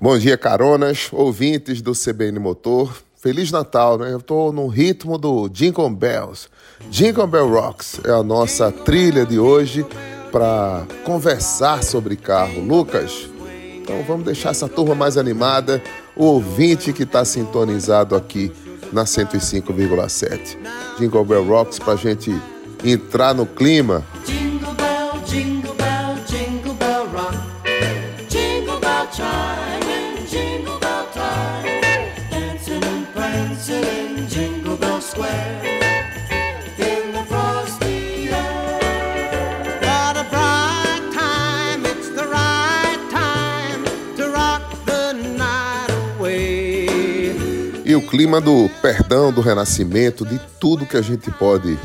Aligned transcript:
Bom 0.00 0.16
dia, 0.16 0.38
caronas, 0.38 1.08
ouvintes 1.10 1.82
do 1.82 1.90
CBN 1.90 2.38
Motor. 2.38 2.96
Feliz 3.16 3.50
Natal, 3.50 3.98
né? 3.98 4.12
Eu 4.12 4.20
tô 4.20 4.52
no 4.52 4.68
ritmo 4.68 5.18
do 5.18 5.48
Jingle 5.48 5.90
Bells. 5.90 6.46
Jingle 6.88 7.26
Bell 7.26 7.50
Rocks 7.50 8.00
é 8.04 8.12
a 8.12 8.22
nossa 8.22 8.70
trilha 8.70 9.26
de 9.26 9.40
hoje 9.40 9.84
para 10.30 10.86
conversar 11.02 11.82
sobre 11.82 12.14
carro. 12.14 12.60
Lucas, 12.60 13.28
então 13.74 14.00
vamos 14.06 14.24
deixar 14.24 14.50
essa 14.50 14.68
turma 14.68 14.94
mais 14.94 15.16
animada, 15.16 15.82
o 16.14 16.26
ouvinte 16.26 16.92
que 16.92 17.02
está 17.02 17.24
sintonizado 17.24 18.14
aqui 18.14 18.52
na 18.92 19.02
105,7. 19.02 20.58
Jingle 20.96 21.24
Bell 21.24 21.44
Rocks 21.44 21.80
para 21.80 21.96
gente 21.96 22.32
entrar 22.84 23.34
no 23.34 23.44
clima. 23.44 24.06
Clima 48.08 48.40
do 48.40 48.70
perdão, 48.80 49.30
do 49.30 49.42
renascimento, 49.42 50.24
de 50.24 50.40
tudo 50.58 50.86
que 50.86 50.96
a 50.96 51.02
gente 51.02 51.30
pode 51.30 51.78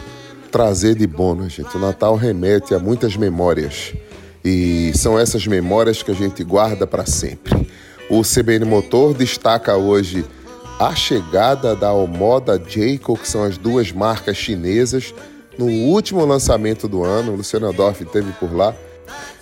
trazer 0.49 0.95
de 0.95 1.05
bom, 1.05 1.35
né, 1.35 1.49
gente? 1.49 1.75
O 1.75 1.79
Natal 1.79 2.15
remete 2.15 2.73
a 2.73 2.79
muitas 2.79 3.17
memórias. 3.17 3.93
E 4.43 4.91
são 4.95 5.19
essas 5.19 5.45
memórias 5.45 6.01
que 6.01 6.11
a 6.11 6.13
gente 6.13 6.41
guarda 6.43 6.87
para 6.87 7.05
sempre. 7.05 7.69
O 8.09 8.21
CBN 8.21 8.65
Motor 8.65 9.13
destaca 9.13 9.75
hoje 9.75 10.25
a 10.79 10.95
chegada 10.95 11.75
da 11.75 11.91
Omoda 11.91 12.61
Jayco, 12.65 13.17
que 13.17 13.27
são 13.27 13.43
as 13.43 13.57
duas 13.57 13.91
marcas 13.91 14.37
chinesas, 14.37 15.13
no 15.57 15.65
último 15.65 16.25
lançamento 16.25 16.87
do 16.87 17.03
ano. 17.03 17.33
O 17.33 17.35
Luciano 17.35 17.71
Dorff 17.73 18.01
esteve 18.01 18.31
por 18.33 18.55
lá 18.55 18.73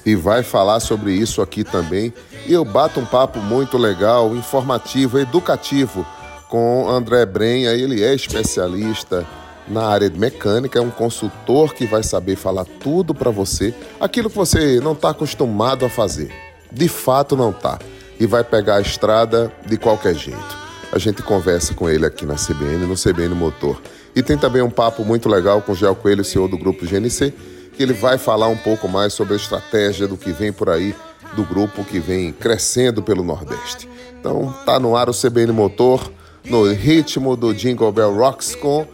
e 0.03 0.15
vai 0.15 0.41
falar 0.41 0.79
sobre 0.79 1.13
isso 1.13 1.43
aqui 1.43 1.63
também. 1.63 2.11
E 2.47 2.53
eu 2.53 2.65
bato 2.65 2.99
um 2.99 3.05
papo 3.05 3.39
muito 3.39 3.77
legal, 3.77 4.35
informativo, 4.35 5.19
educativo 5.19 6.05
com 6.51 6.89
André 6.89 7.25
Brenha. 7.25 7.71
Ele 7.71 8.03
é 8.03 8.13
especialista 8.13 9.25
na 9.67 9.85
área 9.85 10.09
de 10.09 10.19
mecânica, 10.19 10.77
é 10.77 10.81
um 10.81 10.91
consultor 10.91 11.73
que 11.73 11.85
vai 11.85 12.03
saber 12.03 12.35
falar 12.35 12.65
tudo 12.65 13.15
para 13.15 13.31
você, 13.31 13.73
aquilo 14.01 14.29
que 14.29 14.35
você 14.35 14.81
não 14.81 14.91
está 14.91 15.11
acostumado 15.11 15.85
a 15.85 15.89
fazer. 15.89 16.29
De 16.69 16.89
fato, 16.89 17.37
não 17.37 17.51
está. 17.51 17.79
E 18.19 18.27
vai 18.27 18.43
pegar 18.43 18.75
a 18.75 18.81
estrada 18.81 19.51
de 19.65 19.77
qualquer 19.77 20.13
jeito. 20.13 20.61
A 20.91 20.99
gente 20.99 21.23
conversa 21.23 21.73
com 21.73 21.89
ele 21.89 22.05
aqui 22.05 22.25
na 22.25 22.35
CBN, 22.35 22.85
no 22.85 22.95
CBN 22.95 23.33
Motor. 23.33 23.81
E 24.13 24.21
tem 24.21 24.37
também 24.37 24.61
um 24.61 24.69
papo 24.69 25.05
muito 25.05 25.29
legal 25.29 25.61
com 25.61 25.71
o 25.71 25.75
Gel 25.75 25.95
Coelho, 25.95 26.23
CEO 26.23 26.49
do 26.49 26.57
grupo 26.57 26.85
GNC, 26.85 27.33
que 27.73 27.81
ele 27.81 27.93
vai 27.93 28.17
falar 28.17 28.49
um 28.49 28.57
pouco 28.57 28.89
mais 28.89 29.13
sobre 29.13 29.33
a 29.33 29.37
estratégia 29.37 30.05
do 30.05 30.17
que 30.17 30.33
vem 30.33 30.51
por 30.51 30.69
aí 30.69 30.93
do 31.33 31.45
grupo 31.45 31.85
que 31.85 31.97
vem 31.97 32.33
crescendo 32.33 33.01
pelo 33.01 33.23
Nordeste. 33.23 33.87
Então, 34.19 34.53
tá 34.65 34.77
no 34.77 34.97
ar 34.97 35.09
o 35.09 35.13
CBN 35.13 35.53
Motor 35.53 36.11
no 36.45 36.71
ritmo 36.71 37.35
do 37.35 37.53
Jingle 37.53 37.91
Bell 37.91 38.15
Rocks 38.15 38.55
com 38.55 38.85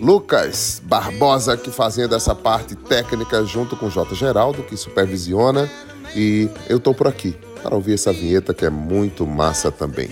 Lucas 0.00 0.82
Barbosa 0.84 1.54
aqui 1.54 1.70
fazendo 1.70 2.14
essa 2.14 2.34
parte 2.34 2.74
técnica 2.74 3.44
junto 3.44 3.76
com 3.76 3.88
J. 3.88 4.14
Geraldo, 4.14 4.62
que 4.62 4.76
supervisiona. 4.76 5.70
E 6.14 6.48
eu 6.68 6.78
tô 6.78 6.94
por 6.94 7.08
aqui 7.08 7.34
para 7.62 7.74
ouvir 7.74 7.94
essa 7.94 8.12
vinheta 8.12 8.54
que 8.54 8.64
é 8.64 8.70
muito 8.70 9.26
massa 9.26 9.70
também. 9.70 10.08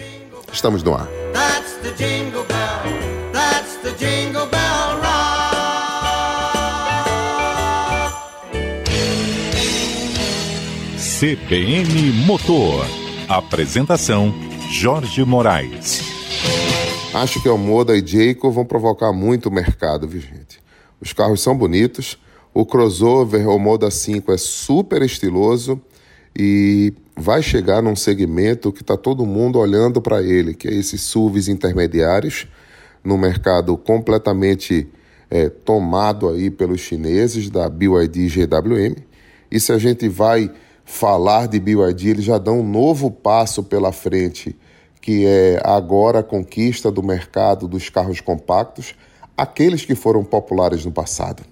Estamos 0.52 0.82
no 0.82 0.94
ar. 0.94 1.08
That's 1.32 1.74
the 1.82 1.90
jingle 1.96 2.44
bell. 2.44 3.32
That's 3.32 3.76
the 3.82 3.90
jingle 3.98 4.46
bell 4.46 5.00
rock. 5.00 5.54
CBN 10.98 12.24
Motor. 12.26 12.86
Apresentação 13.28 14.32
Jorge 14.70 15.24
Moraes. 15.24 16.13
Acho 17.14 17.40
que 17.40 17.48
a 17.48 17.56
Moda 17.56 17.96
e 17.96 18.04
Jayco 18.04 18.50
vão 18.50 18.64
provocar 18.64 19.12
muito 19.12 19.48
o 19.48 19.52
mercado, 19.52 20.08
viu, 20.08 20.20
gente? 20.20 20.60
Os 21.00 21.12
carros 21.12 21.40
são 21.40 21.56
bonitos, 21.56 22.18
o 22.52 22.66
crossover 22.66 23.48
o 23.48 23.56
Moda 23.56 23.88
5 23.88 24.32
é 24.32 24.36
super 24.36 25.00
estiloso 25.00 25.80
e 26.36 26.92
vai 27.16 27.40
chegar 27.40 27.80
num 27.80 27.94
segmento 27.94 28.72
que 28.72 28.82
está 28.82 28.96
todo 28.96 29.24
mundo 29.24 29.60
olhando 29.60 30.02
para 30.02 30.24
ele, 30.24 30.54
que 30.54 30.66
é 30.66 30.74
esses 30.74 31.02
SUVs 31.02 31.46
intermediários, 31.46 32.48
no 33.04 33.16
mercado 33.16 33.76
completamente 33.76 34.88
é, 35.30 35.48
tomado 35.48 36.28
aí 36.28 36.50
pelos 36.50 36.80
chineses 36.80 37.48
da 37.48 37.68
BYD 37.68 38.26
GWM. 38.26 38.96
E 39.52 39.60
se 39.60 39.70
a 39.70 39.78
gente 39.78 40.08
vai 40.08 40.50
falar 40.84 41.46
de 41.46 41.60
BYD, 41.60 42.08
eles 42.08 42.24
já 42.24 42.38
dão 42.38 42.58
um 42.58 42.68
novo 42.68 43.08
passo 43.08 43.62
pela 43.62 43.92
frente 43.92 44.56
que 45.04 45.26
é 45.26 45.60
agora 45.62 46.20
a 46.20 46.22
conquista 46.22 46.90
do 46.90 47.02
mercado 47.02 47.68
dos 47.68 47.90
carros 47.90 48.22
compactos, 48.22 48.94
aqueles 49.36 49.84
que 49.84 49.94
foram 49.94 50.24
populares 50.24 50.82
no 50.86 50.90
passado. 50.90 51.42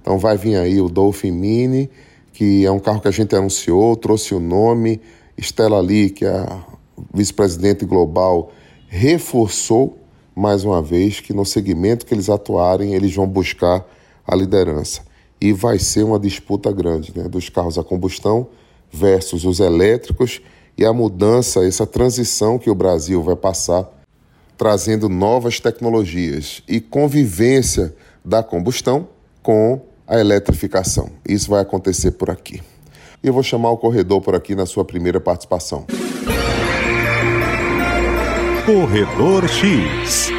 Então 0.00 0.16
vai 0.16 0.38
vir 0.38 0.56
aí 0.56 0.80
o 0.80 0.88
Dolphin 0.88 1.30
Mini, 1.30 1.90
que 2.32 2.64
é 2.64 2.70
um 2.70 2.78
carro 2.78 3.02
que 3.02 3.08
a 3.08 3.10
gente 3.10 3.36
anunciou, 3.36 3.94
trouxe 3.96 4.34
o 4.34 4.40
nome, 4.40 4.98
Stella 5.38 5.78
Lee, 5.78 6.08
que 6.08 6.24
é 6.24 6.30
a 6.30 6.64
vice-presidente 7.12 7.84
global, 7.84 8.50
reforçou 8.88 9.98
mais 10.34 10.64
uma 10.64 10.80
vez 10.80 11.20
que 11.20 11.34
no 11.34 11.44
segmento 11.44 12.06
que 12.06 12.14
eles 12.14 12.30
atuarem, 12.30 12.94
eles 12.94 13.14
vão 13.14 13.26
buscar 13.26 13.86
a 14.26 14.34
liderança. 14.34 15.02
E 15.38 15.52
vai 15.52 15.78
ser 15.78 16.02
uma 16.02 16.18
disputa 16.18 16.72
grande, 16.72 17.12
né, 17.14 17.28
dos 17.28 17.50
carros 17.50 17.76
a 17.76 17.84
combustão 17.84 18.46
versus 18.90 19.44
os 19.44 19.60
elétricos 19.60 20.40
e 20.76 20.84
a 20.84 20.92
mudança, 20.92 21.64
essa 21.66 21.86
transição 21.86 22.58
que 22.58 22.68
o 22.68 22.74
Brasil 22.74 23.22
vai 23.22 23.36
passar, 23.36 23.88
trazendo 24.56 25.08
novas 25.08 25.60
tecnologias 25.60 26.62
e 26.68 26.80
convivência 26.80 27.94
da 28.24 28.42
combustão 28.42 29.08
com 29.42 29.80
a 30.06 30.18
eletrificação. 30.18 31.10
Isso 31.26 31.50
vai 31.50 31.62
acontecer 31.62 32.12
por 32.12 32.30
aqui. 32.30 32.62
E 33.22 33.26
eu 33.26 33.32
vou 33.32 33.42
chamar 33.42 33.70
o 33.70 33.76
corredor 33.76 34.20
por 34.20 34.34
aqui 34.34 34.54
na 34.54 34.66
sua 34.66 34.84
primeira 34.84 35.20
participação. 35.20 35.86
Corredor 38.64 39.48
X. 39.48 40.30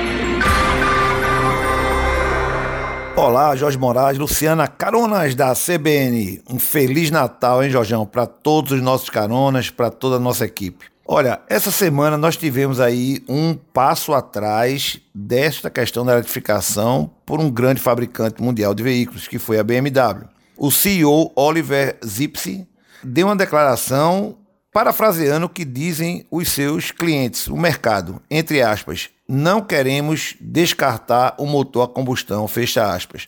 Olá, 3.17 3.55
Jorge 3.55 3.79
Moraes, 3.79 4.15
Luciana, 4.19 4.67
caronas 4.67 5.33
da 5.33 5.51
CBN. 5.55 6.39
Um 6.47 6.59
feliz 6.59 7.09
Natal, 7.09 7.63
hein, 7.63 7.69
Jorgão, 7.71 8.05
para 8.05 8.27
todos 8.27 8.73
os 8.73 8.79
nossos 8.79 9.09
caronas, 9.09 9.71
para 9.71 9.89
toda 9.89 10.17
a 10.17 10.19
nossa 10.19 10.45
equipe. 10.45 10.85
Olha, 11.03 11.41
essa 11.49 11.71
semana 11.71 12.15
nós 12.15 12.37
tivemos 12.37 12.79
aí 12.79 13.23
um 13.27 13.55
passo 13.55 14.13
atrás 14.13 15.01
desta 15.15 15.67
questão 15.67 16.05
da 16.05 16.13
eletrificação 16.13 17.09
por 17.25 17.39
um 17.39 17.49
grande 17.49 17.81
fabricante 17.81 18.39
mundial 18.39 18.75
de 18.75 18.83
veículos, 18.83 19.27
que 19.27 19.39
foi 19.39 19.57
a 19.57 19.63
BMW. 19.63 20.27
O 20.55 20.69
CEO 20.69 21.31
Oliver 21.35 21.97
Zipse 22.05 22.67
deu 23.03 23.25
uma 23.25 23.35
declaração 23.35 24.37
parafraseando 24.71 25.47
o 25.47 25.49
que 25.49 25.65
dizem 25.65 26.23
os 26.29 26.49
seus 26.49 26.91
clientes, 26.91 27.47
o 27.47 27.57
mercado, 27.57 28.21
entre 28.29 28.61
aspas, 28.61 29.09
não 29.27 29.61
queremos 29.61 30.35
descartar 30.39 31.35
o 31.37 31.45
motor 31.45 31.83
a 31.83 31.87
combustão, 31.87 32.47
fecha 32.47 32.93
aspas. 32.93 33.27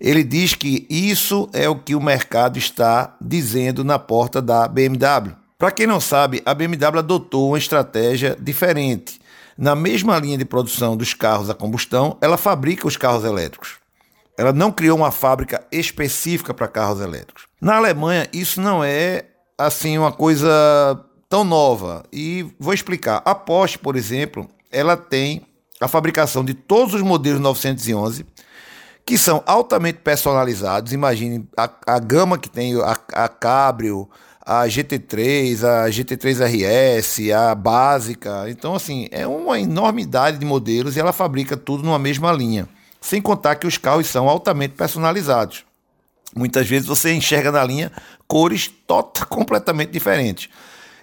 Ele 0.00 0.22
diz 0.22 0.54
que 0.54 0.86
isso 0.88 1.48
é 1.52 1.68
o 1.68 1.76
que 1.76 1.94
o 1.94 2.00
mercado 2.00 2.58
está 2.58 3.16
dizendo 3.20 3.84
na 3.84 3.98
porta 3.98 4.40
da 4.40 4.68
BMW. 4.68 5.34
Para 5.58 5.70
quem 5.70 5.86
não 5.86 6.00
sabe, 6.00 6.42
a 6.44 6.52
BMW 6.52 6.98
adotou 6.98 7.48
uma 7.48 7.58
estratégia 7.58 8.36
diferente. 8.40 9.20
Na 9.56 9.74
mesma 9.74 10.18
linha 10.18 10.36
de 10.36 10.44
produção 10.44 10.96
dos 10.96 11.14
carros 11.14 11.48
a 11.48 11.54
combustão, 11.54 12.18
ela 12.20 12.36
fabrica 12.36 12.86
os 12.86 12.96
carros 12.96 13.24
elétricos. 13.24 13.76
Ela 14.36 14.52
não 14.52 14.72
criou 14.72 14.98
uma 14.98 15.12
fábrica 15.12 15.64
específica 15.70 16.52
para 16.52 16.66
carros 16.66 17.00
elétricos. 17.00 17.44
Na 17.60 17.76
Alemanha, 17.76 18.28
isso 18.32 18.60
não 18.60 18.82
é 18.82 19.26
assim 19.56 19.96
uma 19.96 20.10
coisa 20.10 20.50
tão 21.28 21.44
nova. 21.44 22.04
E 22.12 22.46
vou 22.58 22.74
explicar. 22.74 23.22
A 23.24 23.34
Porsche, 23.34 23.78
por 23.78 23.94
exemplo, 23.94 24.48
ela 24.74 24.96
tem 24.96 25.46
a 25.80 25.88
fabricação 25.88 26.44
de 26.44 26.54
todos 26.54 26.94
os 26.94 27.02
modelos 27.02 27.40
911 27.40 28.26
que 29.06 29.18
são 29.18 29.42
altamente 29.46 29.98
personalizados. 29.98 30.92
Imagine 30.92 31.46
a, 31.56 31.70
a 31.86 31.98
gama 31.98 32.38
que 32.38 32.48
tem 32.48 32.74
a, 32.80 32.96
a 33.12 33.28
Cabrio, 33.28 34.08
a 34.44 34.64
GT3, 34.64 35.62
a 35.62 35.90
GT3 35.90 36.98
RS, 36.98 37.30
a 37.32 37.54
básica. 37.54 38.48
Então, 38.48 38.74
assim, 38.74 39.08
é 39.10 39.26
uma 39.26 39.60
enormidade 39.60 40.38
de 40.38 40.46
modelos 40.46 40.96
e 40.96 41.00
ela 41.00 41.12
fabrica 41.12 41.56
tudo 41.56 41.82
numa 41.82 41.98
mesma 41.98 42.32
linha. 42.32 42.68
Sem 43.00 43.20
contar 43.20 43.56
que 43.56 43.66
os 43.66 43.76
carros 43.76 44.06
são 44.06 44.28
altamente 44.28 44.74
personalizados. 44.74 45.64
Muitas 46.34 46.66
vezes 46.66 46.88
você 46.88 47.12
enxerga 47.12 47.52
na 47.52 47.62
linha 47.62 47.92
cores 48.26 48.68
tota, 48.86 49.24
completamente 49.28 49.92
diferentes. 49.92 50.48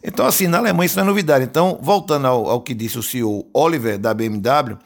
Então, 0.04 0.26
assim, 0.26 0.48
na 0.48 0.58
Alemanha 0.58 0.86
isso 0.86 0.96
não 0.98 1.04
é 1.04 1.08
novidade. 1.08 1.46
Então, 1.46 1.80
voltando 1.82 2.28
ao, 2.28 2.50
ao 2.50 2.62
que 2.62 2.74
disse 2.74 2.98
o 2.98 3.04
CEO 3.04 3.48
Oliver 3.54 3.98
da 3.98 4.14
BMW, 4.14 4.78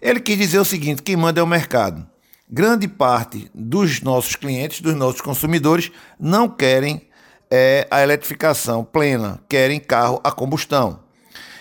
ele 0.00 0.20
quis 0.20 0.36
dizer 0.36 0.58
o 0.58 0.64
seguinte: 0.64 1.02
quem 1.02 1.16
manda 1.16 1.40
é 1.40 1.42
o 1.42 1.46
mercado. 1.46 2.06
Grande 2.50 2.88
parte 2.88 3.50
dos 3.54 4.00
nossos 4.00 4.34
clientes, 4.34 4.80
dos 4.80 4.94
nossos 4.94 5.20
consumidores, 5.20 5.90
não 6.18 6.48
querem 6.48 7.02
é, 7.50 7.86
a 7.90 8.02
eletrificação 8.02 8.84
plena, 8.84 9.40
querem 9.48 9.78
carro 9.78 10.20
a 10.24 10.32
combustão. 10.32 11.00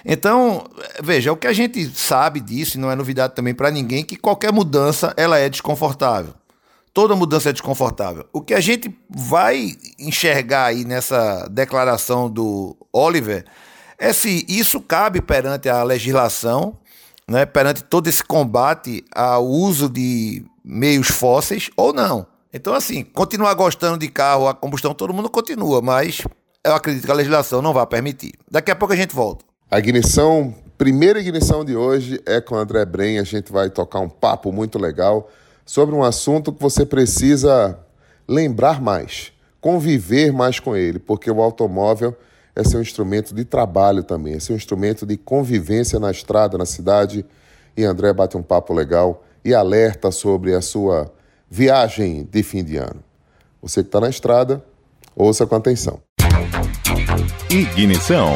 Então, 0.06 0.66
veja, 1.04 1.34
o 1.34 1.36
que 1.36 1.48
a 1.48 1.52
gente 1.52 1.86
sabe 1.94 2.40
disso, 2.40 2.78
e 2.78 2.80
não 2.80 2.90
é 2.90 2.96
novidade 2.96 3.36
também 3.36 3.54
para 3.54 3.70
ninguém, 3.70 4.06
que 4.06 4.16
qualquer 4.16 4.54
mudança 4.54 5.14
ela 5.18 5.38
é 5.38 5.50
desconfortável. 5.50 6.34
Toda 6.94 7.16
mudança 7.16 7.50
é 7.50 7.54
desconfortável. 7.54 8.26
O 8.32 8.42
que 8.42 8.54
a 8.54 8.60
gente 8.62 8.90
vai 9.10 9.76
enxergar 10.00 10.66
aí 10.66 10.86
nessa 10.86 11.48
declaração 11.52 12.30
do 12.30 12.76
Oliver 12.92 13.46
é 13.98 14.14
se 14.14 14.46
isso 14.48 14.80
cabe 14.80 15.22
perante 15.22 15.68
a 15.70 15.84
legislação, 15.84 16.78
né, 17.28 17.46
perante 17.46 17.84
todo 17.84 18.08
esse 18.08 18.24
combate 18.24 19.04
ao 19.14 19.46
uso 19.46 19.90
de 19.90 20.46
meios 20.64 21.08
fósseis 21.08 21.70
ou 21.76 21.92
não. 21.94 22.28
Então, 22.54 22.74
assim, 22.74 23.04
continuar 23.04 23.54
gostando 23.54 23.98
de 23.98 24.08
carro 24.08 24.48
a 24.48 24.54
combustão, 24.54 24.94
todo 24.94 25.14
mundo 25.14 25.30
continua, 25.30 25.82
mas 25.82 26.22
eu 26.64 26.74
acredito 26.74 27.06
que 27.06 27.12
a 27.12 27.16
legislação 27.16 27.62
não 27.62 27.74
vai 27.74 27.86
permitir. 27.86 28.34
Daqui 28.50 28.72
a 28.72 28.76
pouco 28.76 28.94
a 28.94 28.98
gente 28.98 29.14
volta. 29.14 29.46
A 29.70 29.80
ignição, 29.80 30.56
primeira 30.78 31.20
ignição 31.20 31.66
de 31.66 31.76
hoje 31.76 32.22
é 32.26 32.40
com 32.40 32.56
o 32.56 32.58
André 32.58 32.86
Bren. 32.86 33.20
A 33.20 33.24
gente 33.24 33.52
vai 33.52 33.70
tocar 33.70 34.00
um 34.00 34.10
papo 34.10 34.52
muito 34.52 34.80
legal 34.80 35.30
sobre 35.66 35.94
um 35.94 36.04
assunto 36.04 36.54
que 36.54 36.62
você 36.62 36.86
precisa 36.86 37.78
lembrar 38.28 38.82
mais, 38.82 39.32
conviver 39.60 40.32
mais 40.32 40.60
com 40.60 40.76
ele, 40.76 41.00
porque 41.00 41.30
o 41.30 41.42
automóvel 41.42 42.16
é 42.58 42.64
seu 42.64 42.82
instrumento 42.82 43.36
de 43.36 43.46
trabalho 43.46 44.02
também, 44.02 44.34
é 44.34 44.40
seu 44.40 44.56
instrumento 44.56 45.06
de 45.06 45.16
convivência 45.16 46.00
na 46.00 46.10
estrada, 46.10 46.58
na 46.58 46.66
cidade. 46.66 47.24
E 47.78 47.84
André 47.84 48.12
bate 48.12 48.36
um 48.36 48.42
papo 48.42 48.74
legal 48.74 49.24
e 49.46 49.54
alerta 49.54 50.10
sobre 50.10 50.56
a 50.56 50.62
sua 50.62 51.14
viagem 51.48 52.28
de 52.30 52.42
fim 52.42 52.64
de 52.64 52.78
ano. 52.78 53.04
Você 53.62 53.84
que 53.84 53.90
está 53.90 54.00
na 54.00 54.10
estrada, 54.10 54.66
ouça 55.16 55.46
com 55.46 55.56
atenção. 55.56 56.02
Ignição. 57.48 58.34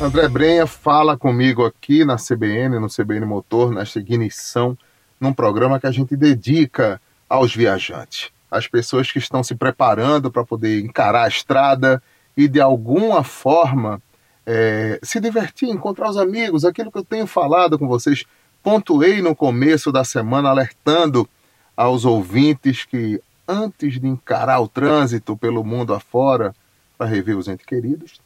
André 0.00 0.28
Brenha 0.28 0.66
fala 0.66 1.16
comigo 1.16 1.64
aqui 1.64 2.04
na 2.04 2.16
CBN, 2.16 2.80
no 2.80 2.88
CBN 2.88 3.24
Motor, 3.24 3.70
nesta 3.70 4.00
ignição, 4.00 4.76
num 5.20 5.32
programa 5.32 5.78
que 5.78 5.86
a 5.86 5.92
gente 5.92 6.16
dedica 6.16 7.00
aos 7.28 7.54
viajantes, 7.54 8.32
às 8.52 8.68
pessoas 8.68 9.10
que 9.10 9.18
estão 9.18 9.42
se 9.42 9.54
preparando 9.54 10.30
para 10.30 10.44
poder 10.44 10.84
encarar 10.84 11.24
a 11.24 11.28
estrada 11.28 12.02
e 12.36 12.46
de 12.46 12.60
alguma 12.60 13.24
forma 13.24 14.00
é, 14.44 15.00
se 15.02 15.18
divertir, 15.18 15.70
encontrar 15.70 16.10
os 16.10 16.18
amigos, 16.18 16.66
aquilo 16.66 16.92
que 16.92 16.98
eu 16.98 17.04
tenho 17.04 17.26
falado 17.26 17.78
com 17.78 17.88
vocês. 17.88 18.24
Pontuei 18.62 19.22
no 19.22 19.34
começo 19.34 19.90
da 19.90 20.04
semana 20.04 20.50
alertando 20.50 21.26
aos 21.74 22.04
ouvintes 22.04 22.84
que 22.84 23.20
antes 23.48 23.98
de 23.98 24.06
encarar 24.06 24.60
o 24.60 24.68
trânsito 24.68 25.34
pelo 25.34 25.64
mundo 25.64 25.94
afora 25.94 26.54
para 26.98 27.06
rever 27.06 27.38
os 27.38 27.48
entes 27.48 27.64
queridos, 27.64 28.20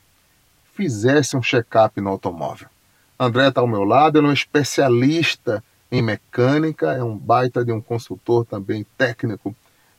fizesse 0.75 1.37
um 1.37 1.43
check-up 1.43 2.01
no 2.01 2.11
automóvel. 2.11 2.69
André 3.19 3.49
está 3.49 3.61
ao 3.61 3.69
meu 3.69 3.85
lado, 3.85 4.19
ele 4.19 4.27
é 4.27 4.31
um 4.31 4.33
especialista 4.33 5.63
em 5.91 6.03
mecânica, 6.03 6.93
é 6.93 7.03
um 7.03 7.17
baita 7.17 7.65
de 7.65 7.73
um 7.73 7.81
consultor 7.81 8.45
também 8.45 8.85
técnico 8.99 9.55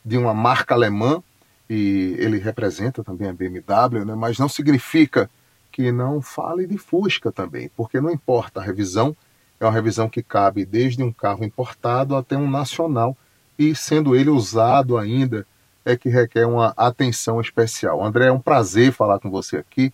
de 0.08 0.16
uma 0.16 0.32
marca 0.32 0.74
alemã 0.74 1.22
e 1.68 2.16
ele 2.18 2.38
representa 2.38 3.04
também 3.04 3.28
a 3.28 3.32
BMW, 3.32 4.04
né? 4.04 4.14
mas 4.14 4.38
não 4.38 4.48
significa 4.48 5.28
que 5.70 5.92
não 5.92 6.22
fale 6.22 6.66
de 6.66 6.78
Fusca 6.78 7.30
também, 7.30 7.70
porque 7.76 8.00
não 8.00 8.10
importa 8.10 8.60
a 8.60 8.62
revisão, 8.62 9.14
é 9.60 9.64
uma 9.64 9.72
revisão 9.72 10.08
que 10.08 10.22
cabe 10.22 10.64
desde 10.64 11.02
um 11.02 11.12
carro 11.12 11.44
importado 11.44 12.16
até 12.16 12.36
um 12.36 12.50
nacional 12.50 13.16
e 13.58 13.74
sendo 13.74 14.16
ele 14.16 14.30
usado 14.30 14.96
ainda 14.96 15.46
é 15.84 15.96
que 15.96 16.08
requer 16.08 16.46
uma 16.46 16.72
atenção 16.76 17.40
especial. 17.40 18.04
André, 18.04 18.26
é 18.26 18.32
um 18.32 18.40
prazer 18.40 18.92
falar 18.92 19.18
com 19.18 19.30
você 19.30 19.56
aqui. 19.56 19.92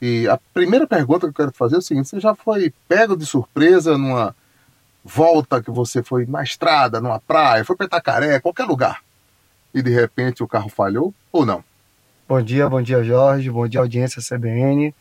E 0.00 0.26
a 0.28 0.38
primeira 0.54 0.86
pergunta 0.86 1.20
que 1.20 1.30
eu 1.30 1.34
quero 1.34 1.50
te 1.50 1.58
fazer 1.58 1.76
é 1.76 1.78
o 1.78 1.82
seguinte: 1.82 2.08
você 2.08 2.20
já 2.20 2.34
foi 2.34 2.72
pego 2.88 3.16
de 3.16 3.26
surpresa 3.26 3.98
numa 3.98 4.34
volta 5.04 5.62
que 5.62 5.70
você 5.70 6.02
foi 6.02 6.26
na 6.26 6.42
estrada, 6.42 7.00
numa 7.00 7.18
praia, 7.18 7.64
foi 7.64 7.76
para 7.76 7.86
Itacaré, 7.86 8.40
qualquer 8.40 8.64
lugar, 8.64 9.02
e 9.74 9.82
de 9.82 9.90
repente 9.90 10.42
o 10.42 10.48
carro 10.48 10.68
falhou 10.68 11.14
ou 11.30 11.44
não? 11.44 11.64
Bom 12.28 12.40
dia, 12.40 12.68
bom 12.68 12.80
dia 12.80 13.02
Jorge, 13.02 13.50
bom 13.50 13.66
dia 13.66 13.80
audiência 13.80 14.22
CBN. 14.22 14.94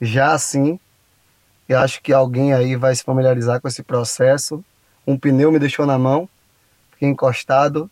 Já 0.00 0.36
sim, 0.38 0.78
eu 1.68 1.78
acho 1.78 2.02
que 2.02 2.12
alguém 2.12 2.52
aí 2.52 2.76
vai 2.76 2.94
se 2.94 3.02
familiarizar 3.02 3.60
com 3.60 3.68
esse 3.68 3.82
processo. 3.82 4.64
Um 5.06 5.18
pneu 5.18 5.50
me 5.50 5.58
deixou 5.58 5.86
na 5.86 5.98
mão, 5.98 6.28
fiquei 6.92 7.08
encostado 7.08 7.90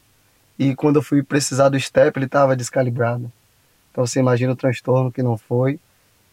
e 0.59 0.75
quando 0.75 0.97
eu 0.97 1.03
fui 1.03 1.23
precisar 1.23 1.69
do 1.69 1.79
step 1.79 2.19
ele 2.19 2.27
estava 2.27 2.57
descalibrado. 2.57 3.31
Então 3.91 4.07
você 4.07 4.21
imagina 4.21 4.53
o 4.53 4.57
transtorno 4.57 5.13
que 5.13 5.23
não 5.23 5.37
foi 5.37 5.79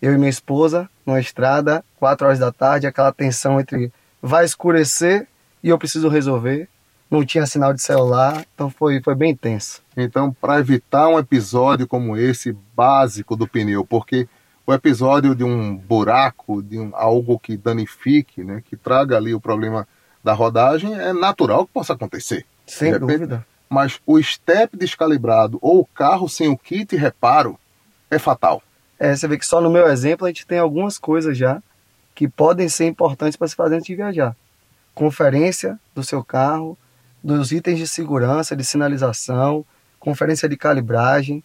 eu 0.01 0.13
e 0.13 0.17
minha 0.17 0.29
esposa, 0.29 0.89
numa 1.05 1.19
estrada, 1.19 1.85
quatro 1.99 2.25
horas 2.25 2.39
da 2.39 2.51
tarde, 2.51 2.87
aquela 2.87 3.11
tensão 3.11 3.59
entre 3.59 3.93
vai 4.19 4.43
escurecer 4.43 5.27
e 5.63 5.69
eu 5.69 5.77
preciso 5.77 6.09
resolver. 6.09 6.67
Não 7.11 7.25
tinha 7.25 7.45
sinal 7.45 7.73
de 7.73 7.81
celular, 7.81 8.45
então 8.55 8.69
foi, 8.69 9.01
foi 9.01 9.13
bem 9.13 9.35
tenso. 9.35 9.83
Então, 9.97 10.31
para 10.31 10.59
evitar 10.59 11.09
um 11.09 11.19
episódio 11.19 11.85
como 11.85 12.15
esse, 12.15 12.55
básico 12.73 13.35
do 13.35 13.45
pneu, 13.45 13.85
porque 13.85 14.29
o 14.65 14.73
episódio 14.73 15.35
de 15.35 15.43
um 15.43 15.75
buraco, 15.75 16.63
de 16.63 16.79
um, 16.79 16.91
algo 16.93 17.37
que 17.37 17.57
danifique, 17.57 18.43
né, 18.43 18.63
que 18.65 18.77
traga 18.77 19.17
ali 19.17 19.33
o 19.33 19.41
problema 19.41 19.85
da 20.23 20.31
rodagem, 20.31 20.93
é 20.93 21.11
natural 21.11 21.65
que 21.65 21.73
possa 21.73 21.91
acontecer. 21.91 22.45
Sem 22.65 22.93
repente, 22.93 23.09
dúvida. 23.09 23.45
Mas 23.69 23.99
o 24.05 24.21
step 24.21 24.77
descalibrado 24.77 25.59
ou 25.61 25.81
o 25.81 25.85
carro 25.85 26.29
sem 26.29 26.47
o 26.47 26.57
kit 26.57 26.95
reparo 26.95 27.59
é 28.09 28.17
fatal. 28.17 28.63
É, 28.97 29.15
você 29.15 29.27
vê 29.27 29.37
que 29.37 29.45
só 29.45 29.59
no 29.59 29.69
meu 29.69 29.87
exemplo 29.87 30.25
a 30.25 30.29
gente 30.29 30.45
tem 30.45 30.59
algumas 30.59 30.97
coisas 30.97 31.37
já 31.37 31.61
que 32.13 32.27
podem 32.27 32.69
ser 32.69 32.85
importantes 32.85 33.35
para 33.35 33.47
se 33.47 33.55
fazer 33.55 33.75
antes 33.75 33.87
de 33.87 33.95
viajar. 33.95 34.35
Conferência 34.93 35.79
do 35.95 36.03
seu 36.03 36.23
carro, 36.23 36.77
dos 37.23 37.51
itens 37.51 37.77
de 37.77 37.87
segurança, 37.87 38.55
de 38.55 38.63
sinalização, 38.63 39.65
conferência 39.99 40.49
de 40.49 40.57
calibragem. 40.57 41.43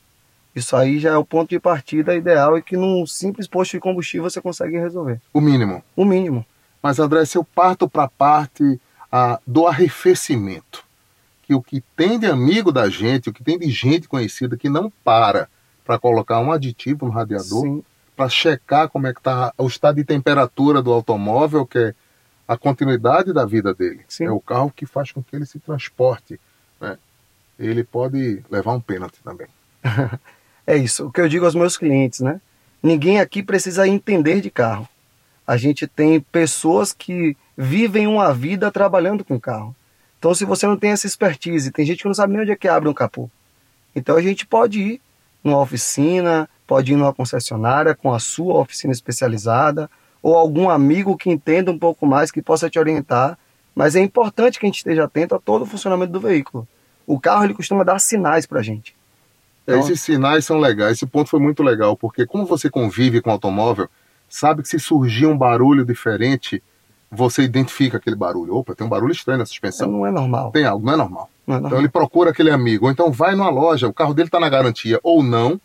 Isso 0.55 0.75
aí 0.75 0.99
já 0.99 1.11
é 1.11 1.17
o 1.17 1.25
ponto 1.25 1.51
de 1.51 1.61
partida 1.61 2.15
ideal 2.15 2.57
e 2.57 2.63
que 2.63 2.77
num 2.77 3.07
simples 3.07 3.47
posto 3.47 3.73
de 3.73 3.81
combustível 3.81 4.29
você 4.29 4.41
consegue 4.41 4.79
resolver. 4.79 5.21
O 5.33 5.41
mínimo. 5.41 5.83
O 5.95 6.05
mínimo. 6.05 6.45
Mas 6.83 6.99
André, 6.99 7.25
se 7.25 7.37
eu 7.37 7.45
parto 7.45 7.89
para 7.89 8.05
a 8.05 8.09
parte 8.09 8.81
ah, 9.13 9.39
do 9.47 9.67
arrefecimento, 9.67 10.85
que 11.43 11.55
o 11.55 11.63
que 11.63 11.83
tem 11.95 12.19
de 12.19 12.27
amigo 12.27 12.73
da 12.73 12.89
gente, 12.89 13.29
o 13.29 13.33
que 13.33 13.45
tem 13.45 13.59
de 13.59 13.71
gente 13.71 14.09
conhecida 14.09 14.57
que 14.57 14.69
não 14.69 14.91
para 15.05 15.49
para 15.85 15.99
colocar 16.01 16.41
um 16.41 16.51
aditivo 16.51 17.07
no 17.07 17.13
radiador, 17.13 17.81
para 18.17 18.29
checar 18.29 18.89
como 18.89 19.07
é 19.07 19.13
que 19.13 19.21
está 19.21 19.53
o 19.57 19.69
estado 19.69 19.97
de 19.97 20.05
temperatura 20.05 20.83
do 20.83 20.93
automóvel, 20.93 21.65
que 21.65 21.79
é 21.79 21.95
a 22.47 22.57
continuidade 22.57 23.33
da 23.33 23.45
vida 23.45 23.75
dele. 23.75 24.01
Sim. 24.09 24.25
É 24.27 24.31
o 24.31 24.41
carro 24.41 24.73
que 24.75 24.87
faz 24.87 25.11
com 25.11 25.23
que 25.23 25.35
ele 25.35 25.47
se 25.47 25.59
transporte. 25.59 26.39
Né? 26.81 26.97
Ele 27.59 27.83
pode 27.83 28.43
levar 28.51 28.73
um 28.73 28.81
pênalti 28.81 29.19
também. 29.23 29.49
é 30.67 30.77
isso. 30.77 31.07
O 31.07 31.13
que 31.13 31.21
eu 31.21 31.29
digo 31.29 31.45
aos 31.45 31.55
meus 31.55 31.77
clientes, 31.77 32.21
né? 32.21 32.41
Ninguém 32.83 33.21
aqui 33.21 33.43
precisa 33.43 33.89
entender 33.89 34.41
de 34.41 34.51
carro. 34.51 34.89
A 35.47 35.57
gente 35.57 35.87
tem 35.87 36.21
pessoas 36.21 36.93
que 36.93 37.37
vivem 37.57 38.07
uma 38.07 38.33
vida 38.33 38.71
trabalhando 38.71 39.25
com 39.25 39.41
carro. 39.41 39.75
Então, 40.19 40.35
se 40.35 40.45
você 40.45 40.67
não 40.67 40.77
tem 40.77 40.91
essa 40.91 41.07
expertise, 41.07 41.71
tem 41.71 41.87
gente 41.87 42.03
que 42.03 42.09
não 42.09 42.15
sabe 42.15 42.33
nem 42.33 42.43
onde 42.43 42.51
é 42.51 42.57
que 42.57 42.69
abre 42.69 42.89
um 42.89 42.95
capô. 42.95 43.31
Então, 43.95 44.17
a 44.17 44.23
gente 44.23 44.47
pode 44.47 44.81
ir 44.81 45.01
numa 45.43 45.61
oficina, 45.61 46.49
pode 46.67 46.93
ir 46.93 46.97
numa 46.97 47.15
concessionária 47.15 47.95
com 47.95 48.13
a 48.13 48.19
sua 48.19 48.55
oficina 48.55 48.93
especializada, 48.93 49.89
ou 50.27 50.37
algum 50.37 50.69
amigo 50.69 51.17
que 51.17 51.31
entenda 51.31 51.71
um 51.71 51.79
pouco 51.79 52.05
mais, 52.05 52.33
que 52.33 52.43
possa 52.43 52.69
te 52.69 52.81
orientar. 52.81 53.39
Mas 53.73 53.95
é 53.95 54.01
importante 54.01 54.59
que 54.59 54.67
a 54.67 54.69
gente 54.69 54.79
esteja 54.79 55.05
atento 55.05 55.37
a 55.37 55.39
todo 55.39 55.63
o 55.63 55.67
funcionamento 55.67 56.11
do 56.11 56.19
veículo. 56.19 56.67
O 57.07 57.21
carro 57.21 57.45
ele 57.45 57.55
costuma 57.55 57.85
dar 57.85 58.01
sinais 58.01 58.45
para 58.45 58.59
a 58.59 58.63
gente. 58.63 58.93
É, 59.65 59.75
então... 59.75 59.85
Esses 59.85 60.01
sinais 60.01 60.45
são 60.45 60.59
legais. 60.59 60.95
Esse 60.95 61.07
ponto 61.07 61.31
foi 61.31 61.39
muito 61.39 61.63
legal, 61.63 61.97
porque 61.97 62.27
como 62.27 62.45
você 62.45 62.69
convive 62.69 63.21
com 63.21 63.31
o 63.31 63.35
automóvel, 63.35 63.89
sabe 64.29 64.63
que 64.63 64.69
se 64.69 64.81
surgir 64.81 65.27
um 65.27 65.39
barulho 65.39 65.85
diferente, 65.85 66.61
você 67.09 67.43
identifica 67.43 67.99
aquele 67.99 68.17
barulho. 68.17 68.57
Opa, 68.57 68.75
tem 68.75 68.85
um 68.85 68.91
barulho 68.91 69.13
estranho 69.13 69.39
na 69.39 69.47
suspensão. 69.47 69.89
Não 69.89 70.05
é 70.05 70.11
normal. 70.11 70.51
Tem 70.51 70.65
algo, 70.65 70.85
não 70.85 70.95
é 70.95 70.97
normal. 70.97 71.31
Não 71.47 71.55
é 71.55 71.61
normal. 71.61 71.71
Então 71.71 71.79
ele 71.79 71.89
procura 71.89 72.31
aquele 72.31 72.51
amigo. 72.51 72.87
Ou 72.87 72.91
então 72.91 73.13
vai 73.13 73.37
numa 73.37 73.49
loja, 73.49 73.87
o 73.87 73.95
carro 73.95 74.13
dele 74.13 74.27
está 74.27 74.41
na 74.41 74.49
garantia 74.49 74.99
ou 75.05 75.23
não. 75.23 75.61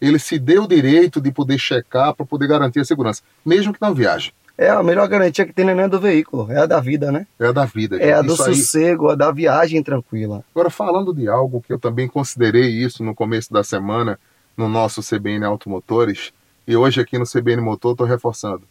Ele 0.00 0.18
se 0.18 0.38
deu 0.38 0.64
o 0.64 0.68
direito 0.68 1.20
de 1.20 1.30
poder 1.30 1.58
checar 1.58 2.14
para 2.14 2.24
poder 2.24 2.48
garantir 2.48 2.80
a 2.80 2.84
segurança, 2.84 3.22
mesmo 3.44 3.72
que 3.72 3.80
não 3.80 3.94
viaje. 3.94 4.32
É 4.56 4.68
a 4.68 4.82
melhor 4.82 5.08
garantia 5.08 5.46
que 5.46 5.52
tem 5.52 5.64
não 5.64 5.80
é 5.80 5.88
do 5.88 5.98
veículo, 5.98 6.52
é 6.52 6.58
a 6.58 6.66
da 6.66 6.80
vida, 6.80 7.10
né? 7.10 7.26
É 7.38 7.46
a 7.46 7.52
da 7.52 7.64
vida. 7.64 7.96
Gente. 7.96 8.06
É 8.06 8.12
a 8.12 8.20
do 8.20 8.34
isso 8.34 8.44
sossego, 8.44 9.06
aí... 9.06 9.12
a 9.12 9.16
da 9.16 9.32
viagem 9.32 9.82
tranquila. 9.82 10.44
Agora, 10.54 10.68
falando 10.68 11.14
de 11.14 11.28
algo 11.28 11.62
que 11.62 11.72
eu 11.72 11.78
também 11.78 12.06
considerei 12.06 12.68
isso 12.68 13.02
no 13.02 13.14
começo 13.14 13.50
da 13.50 13.64
semana, 13.64 14.18
no 14.54 14.68
nosso 14.68 15.00
CBN 15.02 15.46
Automotores, 15.46 16.32
e 16.66 16.76
hoje 16.76 17.00
aqui 17.00 17.18
no 17.18 17.24
CBN 17.24 17.62
Motor 17.62 17.92
estou 17.92 18.06
reforçando. 18.06 18.62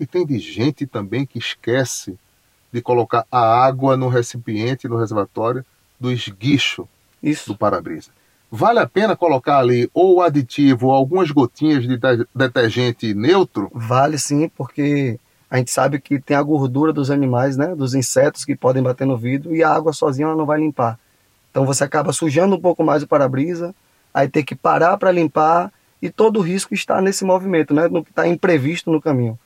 E 0.00 0.06
tem 0.06 0.24
de 0.24 0.38
gente 0.38 0.86
também 0.86 1.26
que 1.26 1.38
esquece 1.38 2.18
de 2.72 2.80
colocar 2.80 3.26
a 3.30 3.64
água 3.64 3.96
no 3.96 4.08
recipiente, 4.08 4.88
no 4.88 4.96
reservatório, 4.96 5.64
do 6.00 6.10
esguicho 6.10 6.88
Isso. 7.22 7.52
do 7.52 7.56
para-brisa. 7.56 8.10
Vale 8.56 8.78
a 8.78 8.86
pena 8.86 9.16
colocar 9.16 9.58
ali 9.58 9.90
ou 9.92 10.22
aditivo 10.22 10.86
ou 10.86 10.92
algumas 10.92 11.30
gotinhas 11.30 11.82
de 11.82 11.96
de- 11.96 12.26
detergente 12.34 13.12
neutro? 13.14 13.68
Vale 13.74 14.16
sim, 14.18 14.48
porque 14.48 15.18
a 15.50 15.58
gente 15.58 15.70
sabe 15.72 15.98
que 16.00 16.20
tem 16.20 16.36
a 16.36 16.42
gordura 16.42 16.92
dos 16.92 17.10
animais, 17.10 17.56
né? 17.56 17.74
Dos 17.74 17.94
insetos 17.94 18.44
que 18.44 18.54
podem 18.54 18.82
bater 18.82 19.06
no 19.06 19.16
vidro 19.16 19.54
e 19.56 19.62
a 19.64 19.70
água 19.74 19.92
sozinha 19.92 20.26
ela 20.28 20.36
não 20.36 20.46
vai 20.46 20.60
limpar. 20.60 20.98
Então 21.50 21.66
você 21.66 21.82
acaba 21.84 22.12
sujando 22.12 22.54
um 22.56 22.60
pouco 22.60 22.84
mais 22.84 23.02
o 23.02 23.08
para-brisa, 23.08 23.74
aí 24.12 24.28
tem 24.28 24.44
que 24.44 24.54
parar 24.54 24.96
para 24.98 25.10
limpar 25.10 25.72
e 26.00 26.08
todo 26.10 26.38
o 26.38 26.42
risco 26.42 26.74
está 26.74 27.00
nesse 27.00 27.24
movimento, 27.24 27.74
né? 27.74 27.88
No 27.88 28.04
que 28.04 28.10
está 28.10 28.26
imprevisto 28.28 28.90
no 28.90 29.00
caminho. 29.00 29.36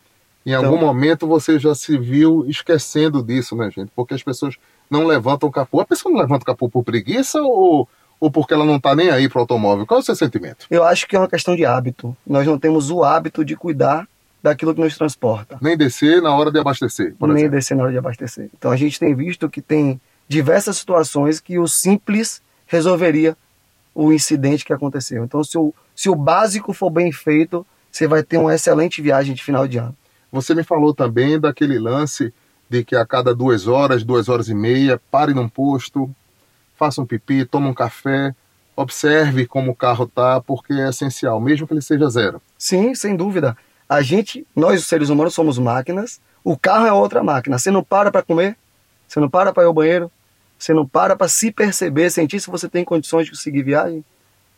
Em 0.44 0.52
Então- 0.52 0.66
algum 0.66 0.78
momento 0.78 1.26
você 1.26 1.58
já 1.58 1.74
se 1.74 1.96
viu 1.98 2.44
esquecendo 2.46 3.22
disso, 3.22 3.56
né, 3.56 3.70
gente? 3.70 3.90
Porque 3.96 4.12
as 4.14 4.22
pessoas 4.22 4.56
não 4.90 5.06
levantam 5.06 5.48
o 5.48 5.52
capô. 5.52 5.80
A 5.80 5.84
pessoa 5.86 6.12
não 6.12 6.20
levanta 6.20 6.42
o 6.42 6.46
capô 6.46 6.68
por 6.68 6.82
preguiça 6.84 7.40
ou, 7.42 7.86
ou 8.20 8.30
porque 8.30 8.54
ela 8.54 8.64
não 8.64 8.76
está 8.76 8.94
nem 8.94 9.10
aí 9.10 9.28
para 9.28 9.38
o 9.38 9.40
automóvel? 9.40 9.86
Qual 9.86 9.98
é 9.98 10.02
o 10.02 10.04
seu 10.04 10.16
sentimento? 10.16 10.66
Eu 10.70 10.84
acho 10.84 11.06
que 11.06 11.16
é 11.16 11.18
uma 11.18 11.28
questão 11.28 11.54
de 11.54 11.64
hábito. 11.64 12.16
Nós 12.26 12.46
não 12.46 12.58
temos 12.58 12.90
o 12.90 13.04
hábito 13.04 13.44
de 13.44 13.56
cuidar 13.56 14.08
daquilo 14.42 14.74
que 14.74 14.80
nos 14.80 14.96
transporta. 14.96 15.58
Nem 15.60 15.76
descer 15.76 16.22
na 16.22 16.34
hora 16.34 16.50
de 16.50 16.58
abastecer, 16.58 17.14
nem 17.20 17.30
exemplo. 17.32 17.50
descer 17.50 17.76
na 17.76 17.82
hora 17.84 17.92
de 17.92 17.98
abastecer. 17.98 18.50
Então 18.56 18.70
a 18.70 18.76
gente 18.76 18.98
tem 18.98 19.14
visto 19.14 19.48
que 19.48 19.60
tem 19.60 20.00
diversas 20.28 20.76
situações 20.76 21.40
que 21.40 21.58
o 21.58 21.66
simples 21.66 22.40
resolveria 22.66 23.36
o 23.94 24.12
incidente 24.12 24.64
que 24.64 24.72
aconteceu. 24.72 25.24
Então 25.24 25.42
se 25.42 25.58
o, 25.58 25.74
se 25.94 26.08
o 26.08 26.14
básico 26.14 26.72
for 26.72 26.90
bem 26.90 27.10
feito, 27.10 27.66
você 27.90 28.06
vai 28.06 28.22
ter 28.22 28.38
uma 28.38 28.54
excelente 28.54 29.02
viagem 29.02 29.34
de 29.34 29.42
final 29.42 29.66
de 29.66 29.78
ano. 29.78 29.96
Você 30.30 30.54
me 30.54 30.62
falou 30.62 30.94
também 30.94 31.40
daquele 31.40 31.78
lance 31.78 32.32
de 32.68 32.84
que 32.84 32.94
a 32.94 33.06
cada 33.06 33.34
duas 33.34 33.66
horas, 33.66 34.04
duas 34.04 34.28
horas 34.28 34.48
e 34.48 34.54
meia, 34.54 35.00
pare 35.10 35.32
num 35.32 35.48
posto, 35.48 36.08
faça 36.78 37.02
um 37.02 37.06
pipi, 37.06 37.44
tome 37.44 37.66
um 37.66 37.74
café, 37.74 38.34
observe 38.76 39.46
como 39.46 39.72
o 39.72 39.74
carro 39.74 40.06
tá, 40.06 40.40
porque 40.40 40.72
é 40.72 40.88
essencial, 40.88 41.40
mesmo 41.40 41.66
que 41.66 41.74
ele 41.74 41.82
seja 41.82 42.08
zero. 42.08 42.40
Sim, 42.56 42.94
sem 42.94 43.16
dúvida. 43.16 43.56
A 43.88 44.00
gente, 44.00 44.46
nós 44.54 44.80
os 44.80 44.86
seres 44.86 45.08
humanos 45.08 45.34
somos 45.34 45.58
máquinas, 45.58 46.20
o 46.44 46.56
carro 46.56 46.86
é 46.86 46.92
outra 46.92 47.22
máquina. 47.22 47.58
Você 47.58 47.70
não 47.70 47.82
para 47.82 48.12
para 48.12 48.22
comer, 48.22 48.56
você 49.06 49.18
não 49.18 49.28
para 49.28 49.52
para 49.52 49.64
ir 49.64 49.66
ao 49.66 49.74
banheiro, 49.74 50.10
você 50.58 50.72
não 50.72 50.86
para 50.86 51.16
para 51.16 51.28
se 51.28 51.50
perceber, 51.50 52.10
sentir 52.10 52.40
se 52.40 52.50
você 52.50 52.68
tem 52.68 52.84
condições 52.84 53.24
de 53.24 53.32
conseguir 53.32 53.62
viagem. 53.62 54.04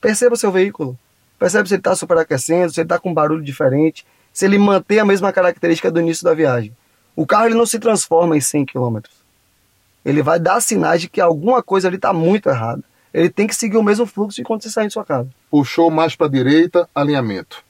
Perceba 0.00 0.34
o 0.34 0.38
seu 0.38 0.52
veículo. 0.52 0.98
Percebe 1.38 1.68
se 1.68 1.74
ele 1.74 1.80
está 1.80 1.96
superaquecendo, 1.96 2.72
se 2.72 2.80
ele 2.80 2.84
está 2.84 2.98
com 2.98 3.10
um 3.10 3.14
barulho 3.14 3.42
diferente, 3.42 4.06
se 4.32 4.44
ele 4.44 4.58
mantém 4.58 4.98
a 4.98 5.04
mesma 5.04 5.32
característica 5.32 5.90
do 5.90 6.00
início 6.00 6.24
da 6.24 6.34
viagem. 6.34 6.76
O 7.16 7.26
carro 7.26 7.46
ele 7.46 7.54
não 7.54 7.66
se 7.66 7.78
transforma 7.78 8.36
em 8.36 8.40
100 8.40 8.66
km. 8.66 8.98
Ele 10.04 10.22
vai 10.22 10.38
dar 10.40 10.60
sinais 10.60 11.00
de 11.00 11.08
que 11.08 11.20
alguma 11.20 11.62
coisa 11.62 11.88
ali 11.88 11.96
está 11.96 12.12
muito 12.12 12.48
errada. 12.48 12.82
Ele 13.12 13.28
tem 13.28 13.46
que 13.46 13.54
seguir 13.54 13.76
o 13.76 13.82
mesmo 13.82 14.06
fluxo 14.06 14.36
de 14.36 14.44
quando 14.44 14.62
você 14.62 14.70
sai 14.70 14.86
de 14.86 14.92
sua 14.92 15.04
casa. 15.04 15.28
Puxou 15.50 15.90
mais 15.90 16.14
para 16.14 16.26
a 16.26 16.30
direita, 16.30 16.88
alinhamento. 16.94 17.62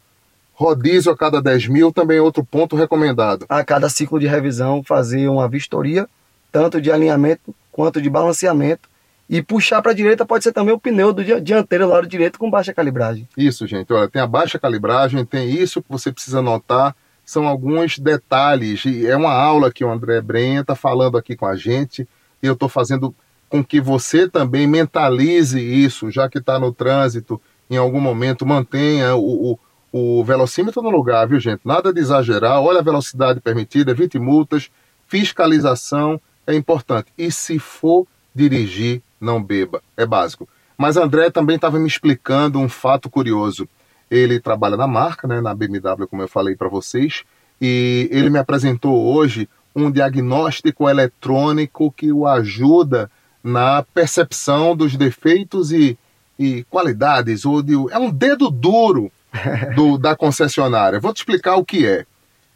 Rodízio 0.52 1.10
a 1.10 1.16
cada 1.16 1.40
10 1.40 1.68
mil 1.68 1.90
também 1.92 2.18
é 2.18 2.20
outro 2.22 2.44
ponto 2.44 2.76
recomendado. 2.76 3.46
a 3.49 3.64
cada 3.64 3.88
ciclo 3.88 4.20
de 4.20 4.26
revisão 4.26 4.82
fazer 4.84 5.26
uma 5.28 5.49
vistoria, 5.49 6.06
tanto 6.52 6.80
de 6.80 6.92
alinhamento 6.92 7.54
quanto 7.72 8.00
de 8.02 8.10
balanceamento. 8.10 8.88
E 9.28 9.40
puxar 9.40 9.80
para 9.80 9.92
a 9.92 9.94
direita 9.94 10.26
pode 10.26 10.42
ser 10.44 10.52
também 10.52 10.75
o 10.75 10.78
pneu 10.78 11.12
do 11.12 11.25
dia- 11.25 11.40
dianteiro 11.40 11.87
do 11.87 11.92
lado 11.92 12.06
direito 12.06 12.37
com 12.38 12.50
baixa 12.50 12.75
calibragem. 12.75 13.28
Isso, 13.37 13.64
gente. 13.66 13.92
Olha, 13.92 14.08
tem 14.08 14.20
a 14.20 14.26
baixa 14.26 14.58
calibragem, 14.58 15.25
tem 15.25 15.49
isso 15.49 15.80
que 15.80 15.88
você 15.88 16.10
precisa 16.12 16.42
notar. 16.42 16.94
São 17.25 17.46
alguns 17.46 17.96
detalhes. 17.99 18.84
E 18.84 19.06
é 19.06 19.16
uma 19.16 19.32
aula 19.32 19.70
que 19.72 19.84
o 19.84 19.90
André 19.90 20.20
Brenha 20.20 20.62
está 20.62 20.75
falando 20.75 21.16
aqui 21.16 21.37
com 21.37 21.46
a 21.46 21.54
gente. 21.54 22.08
Eu 22.42 22.54
estou 22.54 22.68
fazendo 22.68 23.14
com 23.49 23.64
que 23.64 23.80
você 23.80 24.28
também 24.28 24.66
mentalize 24.66 25.61
isso, 25.61 26.11
já 26.11 26.28
que 26.28 26.38
está 26.38 26.59
no 26.59 26.73
trânsito, 26.73 27.40
em 27.68 27.76
algum 27.76 28.00
momento, 28.00 28.47
mantenha 28.47 29.14
o, 29.14 29.59
o, 29.92 30.18
o 30.20 30.25
velocímetro 30.25 30.82
no 30.82 30.90
lugar, 30.90 31.26
viu, 31.28 31.38
gente? 31.38 31.61
Nada 31.64 31.92
de 31.92 32.00
exagerar. 32.00 32.61
Olha 32.61 32.80
a 32.80 32.82
velocidade 32.82 33.40
permitida, 33.40 33.90
evite 33.90 34.18
multas, 34.18 34.70
fiscalização 35.06 36.20
é 36.47 36.54
importante. 36.54 37.12
E 37.18 37.30
se 37.30 37.59
for 37.59 38.06
dirigir, 38.35 39.02
não 39.20 39.42
beba. 39.42 39.82
É 39.97 40.06
básico. 40.06 40.49
Mas 40.76 40.97
André 40.97 41.30
também 41.30 41.56
estava 41.56 41.78
me 41.78 41.87
explicando 41.87 42.59
um 42.59 42.68
fato 42.68 43.11
curioso. 43.11 43.68
Ele 44.11 44.40
trabalha 44.40 44.76
na 44.76 44.87
marca, 44.87 45.28
né, 45.28 45.40
na 45.40 45.54
BMW, 45.54 46.06
como 46.09 46.23
eu 46.23 46.28
falei 46.28 46.56
para 46.56 46.68
vocês, 46.68 47.23
e 47.61 48.09
ele 48.11 48.30
me 48.30 48.38
apresentou 48.38 49.14
hoje 49.14 49.49
um 49.75 49.91
diagnóstico 49.91 50.89
eletrônico 50.89 51.93
que 51.93 52.12
o 52.12 52.27
ajuda 52.27 53.11
na 53.43 53.83
percepção 53.83 54.77
dos 54.77 54.97
defeitos 54.97 55.73
e, 55.73 55.99
e 56.39 56.65
qualidades. 56.65 57.45
Ou 57.45 57.62
de, 57.62 57.75
é 57.91 57.99
um 57.99 58.11
dedo 58.11 58.50
duro 58.50 59.11
do, 59.75 59.97
da 59.97 60.17
concessionária. 60.17 61.00
Vou 61.00 61.12
te 61.12 61.19
explicar 61.19 61.57
o 61.57 61.65
que 61.65 61.87
é. 61.87 62.05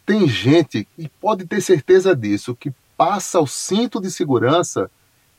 Tem 0.05 0.27
gente, 0.27 0.87
e 0.97 1.07
pode 1.07 1.45
ter 1.45 1.61
certeza 1.61 2.15
disso, 2.15 2.55
que 2.55 2.71
passa 2.95 3.39
o 3.39 3.47
cinto 3.47 3.99
de 3.99 4.11
segurança 4.11 4.89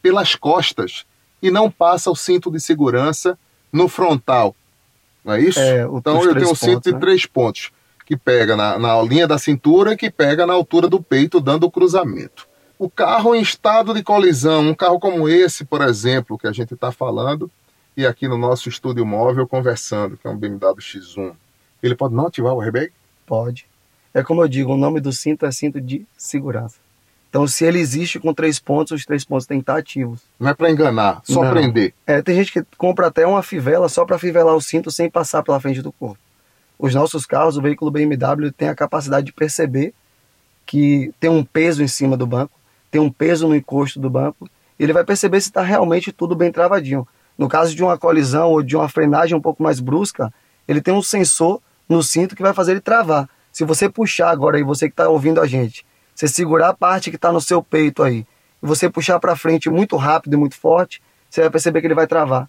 pelas 0.02 0.34
costas 0.34 1.04
e 1.40 1.50
não 1.50 1.70
passa 1.70 2.10
o 2.10 2.16
cinto 2.16 2.50
de 2.50 2.60
segurança 2.60 3.38
no 3.72 3.88
frontal. 3.88 4.54
Não 5.24 5.34
é 5.34 5.40
isso? 5.40 5.58
É, 5.58 5.82
então 5.82 6.22
eu 6.22 6.34
tenho 6.34 6.50
um 6.50 6.54
cinto 6.54 6.72
pontos, 6.72 6.82
de 6.82 6.92
né? 6.92 6.98
três 7.00 7.26
pontos, 7.26 7.70
que 8.06 8.16
pega 8.16 8.56
na, 8.56 8.78
na 8.78 9.02
linha 9.02 9.26
da 9.26 9.36
cintura 9.36 9.92
e 9.92 9.96
que 9.96 10.08
pega 10.10 10.46
na 10.46 10.54
altura 10.54 10.88
do 10.88 11.02
peito, 11.02 11.40
dando 11.40 11.64
o 11.64 11.70
cruzamento. 11.70 12.48
O 12.78 12.88
carro 12.88 13.34
em 13.34 13.42
estado 13.42 13.92
de 13.92 14.02
colisão, 14.02 14.68
um 14.68 14.74
carro 14.74 15.00
como 15.00 15.28
esse, 15.28 15.64
por 15.64 15.82
exemplo, 15.82 16.38
que 16.38 16.46
a 16.46 16.52
gente 16.52 16.72
está 16.72 16.92
falando, 16.92 17.50
e 17.96 18.06
aqui 18.06 18.28
no 18.28 18.38
nosso 18.38 18.68
estúdio 18.68 19.04
móvel 19.04 19.46
conversando, 19.48 20.16
que 20.16 20.26
é 20.26 20.30
um 20.30 20.36
BMW 20.36 20.76
X1, 20.78 21.34
ele 21.82 21.96
pode 21.96 22.14
não 22.14 22.28
ativar 22.28 22.54
o 22.54 22.60
airbag? 22.60 22.92
Pode. 23.26 23.66
É 24.14 24.22
como 24.22 24.42
eu 24.42 24.48
digo, 24.48 24.72
o 24.72 24.76
nome 24.76 25.00
do 25.00 25.12
cinto 25.12 25.44
é 25.44 25.50
cinto 25.50 25.80
de 25.80 26.06
segurança. 26.16 26.76
Então, 27.28 27.46
se 27.46 27.64
ele 27.64 27.80
existe 27.80 28.20
com 28.20 28.32
três 28.32 28.58
pontos, 28.58 28.92
os 28.92 29.04
três 29.04 29.24
pontos 29.24 29.46
têm 29.46 29.58
que 29.58 29.62
estar 29.62 29.76
ativos. 29.76 30.20
Não 30.38 30.50
é 30.50 30.54
para 30.54 30.70
enganar, 30.70 31.20
só 31.24 31.42
Não. 31.42 31.50
prender. 31.50 31.92
É, 32.06 32.22
tem 32.22 32.36
gente 32.36 32.52
que 32.52 32.64
compra 32.78 33.08
até 33.08 33.26
uma 33.26 33.42
fivela 33.42 33.88
só 33.88 34.04
para 34.04 34.18
fivelar 34.18 34.54
o 34.54 34.60
cinto 34.60 34.90
sem 34.90 35.10
passar 35.10 35.42
pela 35.42 35.60
frente 35.60 35.82
do 35.82 35.90
corpo. 35.90 36.18
Os 36.78 36.94
nossos 36.94 37.24
carros, 37.24 37.56
o 37.56 37.62
veículo 37.62 37.90
BMW 37.90 38.52
tem 38.56 38.68
a 38.68 38.74
capacidade 38.74 39.26
de 39.26 39.32
perceber 39.32 39.94
que 40.64 41.12
tem 41.18 41.30
um 41.30 41.44
peso 41.44 41.82
em 41.82 41.88
cima 41.88 42.16
do 42.16 42.26
banco, 42.26 42.58
tem 42.90 43.00
um 43.00 43.10
peso 43.10 43.48
no 43.48 43.54
encosto 43.54 44.00
do 44.00 44.10
banco, 44.10 44.48
e 44.78 44.82
ele 44.82 44.92
vai 44.92 45.04
perceber 45.04 45.40
se 45.40 45.48
está 45.48 45.62
realmente 45.62 46.12
tudo 46.12 46.34
bem 46.34 46.52
travadinho. 46.52 47.06
No 47.38 47.48
caso 47.48 47.74
de 47.74 47.82
uma 47.82 47.96
colisão 47.96 48.50
ou 48.50 48.62
de 48.62 48.76
uma 48.76 48.88
frenagem 48.88 49.36
um 49.36 49.40
pouco 49.40 49.62
mais 49.62 49.80
brusca, 49.80 50.32
ele 50.66 50.80
tem 50.80 50.92
um 50.92 51.02
sensor 51.02 51.60
no 51.88 52.02
cinto 52.02 52.34
que 52.34 52.42
vai 52.42 52.52
fazer 52.52 52.72
ele 52.72 52.80
travar. 52.80 53.28
Se 53.52 53.64
você 53.64 53.88
puxar 53.88 54.30
agora 54.30 54.56
aí, 54.56 54.62
você 54.62 54.88
que 54.88 54.92
está 54.92 55.08
ouvindo 55.08 55.40
a 55.40 55.46
gente, 55.46 55.86
você 56.14 56.28
segurar 56.28 56.70
a 56.70 56.74
parte 56.74 57.10
que 57.10 57.16
está 57.16 57.32
no 57.32 57.40
seu 57.40 57.62
peito 57.62 58.02
aí, 58.02 58.26
e 58.62 58.66
você 58.66 58.90
puxar 58.90 59.18
para 59.20 59.36
frente 59.36 59.70
muito 59.70 59.96
rápido 59.96 60.34
e 60.34 60.36
muito 60.36 60.56
forte, 60.56 61.00
você 61.30 61.42
vai 61.42 61.50
perceber 61.50 61.80
que 61.80 61.86
ele 61.86 61.94
vai 61.94 62.06
travar. 62.06 62.48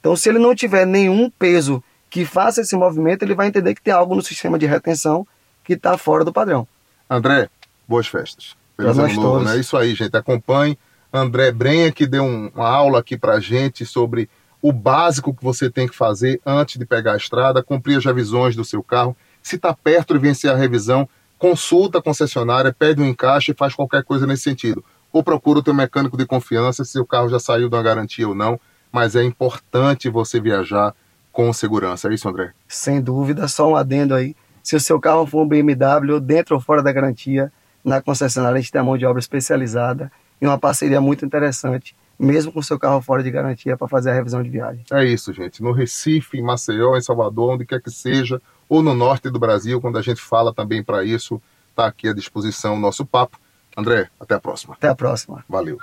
Então, 0.00 0.14
se 0.14 0.28
ele 0.28 0.38
não 0.38 0.54
tiver 0.54 0.86
nenhum 0.86 1.28
peso 1.28 1.82
que 2.08 2.24
faça 2.24 2.60
esse 2.60 2.76
movimento, 2.76 3.22
ele 3.22 3.34
vai 3.34 3.48
entender 3.48 3.74
que 3.74 3.82
tem 3.82 3.92
algo 3.92 4.14
no 4.14 4.22
sistema 4.22 4.58
de 4.58 4.66
retenção 4.66 5.26
que 5.64 5.74
está 5.74 5.98
fora 5.98 6.24
do 6.24 6.32
padrão. 6.32 6.66
André, 7.08 7.48
boas 7.86 8.06
festas. 8.06 8.56
Feliz 8.76 8.98
ano 8.98 9.14
novo, 9.14 9.44
né? 9.44 9.56
Isso 9.58 9.76
aí, 9.76 9.94
gente. 9.94 10.16
Acompanhe. 10.16 10.78
André 11.12 11.50
Brenha, 11.50 11.90
que 11.90 12.06
deu 12.06 12.24
um- 12.24 12.50
uma 12.54 12.68
aula 12.68 12.98
aqui 12.98 13.16
pra 13.16 13.40
gente 13.40 13.86
sobre 13.86 14.28
o 14.60 14.72
básico 14.72 15.34
que 15.34 15.42
você 15.42 15.70
tem 15.70 15.88
que 15.88 15.96
fazer 15.96 16.40
antes 16.44 16.78
de 16.78 16.84
pegar 16.84 17.12
a 17.12 17.16
estrada, 17.16 17.62
cumprir 17.62 17.96
as 17.96 18.04
revisões 18.04 18.54
do 18.56 18.64
seu 18.64 18.82
carro. 18.82 19.16
Se 19.42 19.56
está 19.56 19.72
perto 19.72 20.14
de 20.14 20.20
vencer 20.20 20.50
a 20.50 20.56
revisão, 20.56 21.08
consulta 21.38 21.98
a 21.98 22.02
concessionária, 22.02 22.74
pede 22.76 23.00
um 23.00 23.06
encaixe 23.06 23.52
e 23.52 23.54
faz 23.54 23.74
qualquer 23.74 24.02
coisa 24.02 24.26
nesse 24.26 24.42
sentido. 24.42 24.84
Ou 25.12 25.22
procura 25.22 25.60
o 25.60 25.62
teu 25.62 25.72
mecânico 25.72 26.16
de 26.16 26.26
confiança 26.26 26.84
se 26.84 26.98
o 26.98 27.06
carro 27.06 27.28
já 27.28 27.38
saiu 27.38 27.68
de 27.68 27.74
uma 27.74 27.82
garantia 27.82 28.28
ou 28.28 28.34
não. 28.34 28.58
Mas 28.90 29.14
é 29.14 29.22
importante 29.22 30.08
você 30.08 30.40
viajar 30.40 30.94
com 31.36 31.52
segurança. 31.52 32.08
É 32.08 32.14
isso, 32.14 32.26
André? 32.26 32.52
Sem 32.66 32.98
dúvida, 32.98 33.46
só 33.46 33.70
um 33.70 33.76
adendo 33.76 34.14
aí. 34.14 34.34
Se 34.62 34.74
o 34.74 34.80
seu 34.80 34.98
carro 34.98 35.26
for 35.26 35.42
um 35.42 35.46
BMW, 35.46 36.18
dentro 36.18 36.54
ou 36.54 36.60
fora 36.62 36.82
da 36.82 36.90
garantia, 36.90 37.52
na 37.84 38.00
concessionária 38.00 38.56
a 38.56 38.60
gente 38.60 38.72
tem 38.72 38.80
a 38.80 38.84
mão 38.84 38.96
de 38.96 39.04
obra 39.04 39.20
especializada 39.20 40.10
e 40.40 40.46
uma 40.46 40.58
parceria 40.58 40.98
muito 40.98 41.26
interessante, 41.26 41.94
mesmo 42.18 42.50
com 42.50 42.60
o 42.60 42.62
seu 42.62 42.78
carro 42.78 43.02
fora 43.02 43.22
de 43.22 43.30
garantia, 43.30 43.76
para 43.76 43.86
fazer 43.86 44.10
a 44.10 44.14
revisão 44.14 44.42
de 44.42 44.48
viagem. 44.48 44.82
É 44.90 45.04
isso, 45.04 45.30
gente. 45.30 45.62
No 45.62 45.72
Recife, 45.72 46.38
em 46.38 46.42
Maceió, 46.42 46.96
em 46.96 47.02
Salvador, 47.02 47.52
onde 47.52 47.66
quer 47.66 47.82
que 47.82 47.90
seja, 47.90 48.40
ou 48.66 48.82
no 48.82 48.94
norte 48.94 49.28
do 49.28 49.38
Brasil, 49.38 49.78
quando 49.78 49.98
a 49.98 50.02
gente 50.02 50.22
fala 50.22 50.54
também 50.54 50.82
para 50.82 51.04
isso, 51.04 51.40
está 51.68 51.86
aqui 51.86 52.08
à 52.08 52.14
disposição 52.14 52.76
o 52.76 52.80
nosso 52.80 53.04
papo. 53.04 53.38
André, 53.76 54.08
até 54.18 54.34
a 54.34 54.40
próxima. 54.40 54.72
Até 54.72 54.88
a 54.88 54.94
próxima. 54.94 55.44
Valeu. 55.46 55.76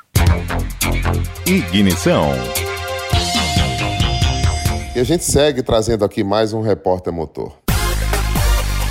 Ignição. 1.46 2.32
E 4.96 5.00
a 5.00 5.04
gente 5.04 5.24
segue 5.24 5.64
trazendo 5.64 6.06
aqui 6.06 6.24
mais 6.24 6.54
um 6.54 6.62
Repórter 6.62 7.12
Motor. 7.12 7.52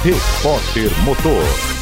Repórter 0.03 0.91
Motor. 1.05 1.82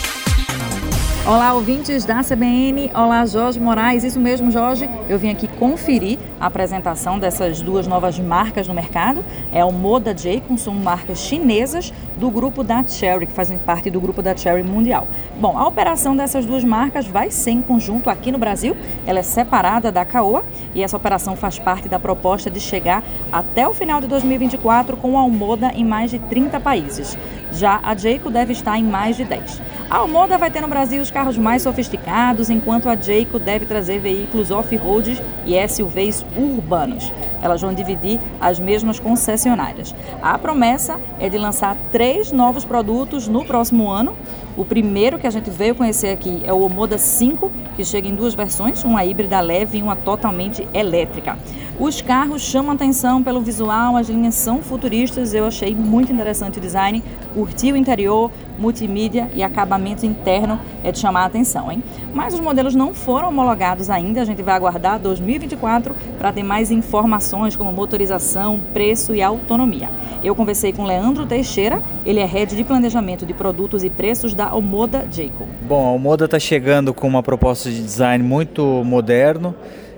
Olá, 1.27 1.53
ouvintes 1.53 2.07
da 2.07 2.25
CBN. 2.25 2.91
Olá, 2.95 3.27
Jorge 3.27 3.61
Moraes. 3.61 4.05
Isso 4.05 4.19
mesmo, 4.19 4.51
Jorge. 4.51 4.89
Eu 5.07 5.19
vim 5.19 5.29
aqui 5.29 5.47
conferir 5.47 6.19
a 6.41 6.47
apresentação 6.47 7.19
dessas 7.19 7.61
duas 7.61 7.87
novas 7.87 8.19
marcas 8.19 8.67
no 8.67 8.73
mercado. 8.73 9.23
É 9.53 9.63
o 9.63 9.71
Moda 9.71 10.17
Jacon, 10.17 10.57
são 10.57 10.75
marcas 10.75 11.19
chinesas 11.19 11.93
do 12.17 12.31
grupo 12.31 12.65
da 12.65 12.83
Cherry, 12.85 13.27
que 13.27 13.35
fazem 13.35 13.59
parte 13.59 13.91
do 13.91 14.01
grupo 14.01 14.23
da 14.23 14.35
Cherry 14.35 14.63
Mundial. 14.63 15.07
Bom, 15.39 15.59
a 15.59 15.69
operação 15.69 16.17
dessas 16.17 16.47
duas 16.47 16.65
marcas 16.65 17.07
vai 17.07 17.31
ser 17.31 17.51
em 17.51 17.61
conjunto 17.61 18.09
aqui 18.09 18.33
no 18.33 18.39
Brasil. 18.39 18.75
Ela 19.07 19.19
é 19.19 19.23
separada 19.23 19.93
da 19.93 20.07
Caoa 20.07 20.43
e 20.75 20.83
essa 20.83 20.97
operação 20.97 21.37
faz 21.37 21.59
parte 21.59 21.87
da 21.87 21.99
proposta 21.99 22.51
de 22.51 22.59
chegar 22.59 23.05
até 23.31 23.69
o 23.69 23.75
final 23.75 24.01
de 24.01 24.07
2024 24.07 24.97
com 24.97 25.19
a 25.19 25.21
Almoda 25.21 25.71
em 25.75 25.85
mais 25.85 26.11
de 26.11 26.19
30 26.19 26.59
países. 26.61 27.17
Já 27.53 27.79
a 27.83 27.95
Jayco 27.95 28.31
deve 28.31 28.55
estar 28.55 28.79
em 28.79 28.85
mais 28.85 29.17
de 29.17 29.25
10. 29.25 29.61
A 29.91 29.97
Almoda 29.97 30.39
vai 30.39 30.53
ter 30.53 30.61
no 30.61 30.69
Brasil 30.69 31.03
os 31.03 31.11
carros 31.11 31.37
mais 31.37 31.63
sofisticados, 31.63 32.49
enquanto 32.49 32.89
a 32.89 32.95
Jayco 32.95 33.41
deve 33.41 33.67
trazer 33.67 33.99
veículos 33.99 34.53
off-road 34.53 35.21
e 35.45 35.69
SUVs 35.69 36.25
urbanos. 36.37 37.13
Elas 37.43 37.61
vão 37.61 37.75
dividir 37.75 38.21
as 38.41 38.61
mesmas 38.61 39.01
concessionárias. 39.01 39.93
A 40.23 40.39
promessa 40.39 41.01
é 41.19 41.29
de 41.29 41.37
lançar 41.37 41.77
três 41.91 42.31
novos 42.31 42.65
produtos 42.65 43.27
no 43.27 43.45
próximo 43.45 43.91
ano. 43.91 44.15
O 44.57 44.65
primeiro 44.65 45.19
que 45.19 45.27
a 45.27 45.31
gente 45.31 45.51
veio 45.51 45.75
conhecer 45.75 46.11
aqui 46.11 46.41
é 46.45 46.53
o 46.53 46.61
Omoda 46.61 46.97
5, 46.97 47.51
que 47.75 47.85
chega 47.85 48.07
em 48.07 48.15
duas 48.15 48.33
versões, 48.33 48.85
uma 48.85 49.05
híbrida 49.05 49.41
leve 49.41 49.79
e 49.79 49.83
uma 49.83 49.97
totalmente 49.97 50.69
elétrica. 50.73 51.37
Os 51.81 52.03
carros 52.03 52.43
chamam 52.43 52.73
atenção 52.73 53.23
pelo 53.23 53.41
visual, 53.41 53.97
as 53.97 54.07
linhas 54.07 54.35
são 54.35 54.61
futuristas, 54.61 55.33
eu 55.33 55.47
achei 55.47 55.75
muito 55.75 56.13
interessante 56.13 56.59
o 56.59 56.61
design, 56.61 57.03
curti 57.33 57.73
o 57.73 57.77
interior, 57.77 58.31
multimídia 58.59 59.31
e 59.35 59.43
acabamento 59.43 60.05
interno 60.05 60.61
é 60.85 60.93
de 60.93 60.99
chamar 60.99 61.23
a 61.23 61.25
atenção, 61.25 61.73
hein? 61.73 61.83
Mas 62.13 62.35
os 62.35 62.41
modelos 62.41 62.75
não 62.75 62.93
foram 62.93 63.31
homologados 63.31 63.89
ainda, 63.89 64.21
a 64.21 64.27
gente 64.27 64.43
vai 64.43 64.55
aguardar 64.55 64.99
2024 64.99 65.95
para 66.19 66.31
ter 66.31 66.43
mais 66.43 66.71
informações 66.71 67.57
como 67.57 67.73
motorização, 67.73 68.61
preço 68.75 69.15
e 69.15 69.23
autonomia. 69.23 69.89
Eu 70.23 70.35
conversei 70.35 70.75
com 70.75 70.85
Leandro 70.85 71.25
Teixeira, 71.25 71.83
ele 72.05 72.21
é 72.21 72.27
head 72.27 72.55
de 72.55 72.63
planejamento 72.63 73.25
de 73.25 73.33
produtos 73.33 73.83
e 73.83 73.89
preços 73.89 74.35
da 74.35 74.55
Omoda 74.55 75.09
Jacob. 75.11 75.49
Bom, 75.67 75.89
a 75.89 75.93
Omoda 75.93 76.27
está 76.27 76.39
chegando 76.39 76.93
com 76.93 77.09
uma 77.09 77.23
proposta 77.23 77.71
de 77.71 77.83
design 77.83 78.23
muito 78.23 78.63
moderno, 78.85 79.55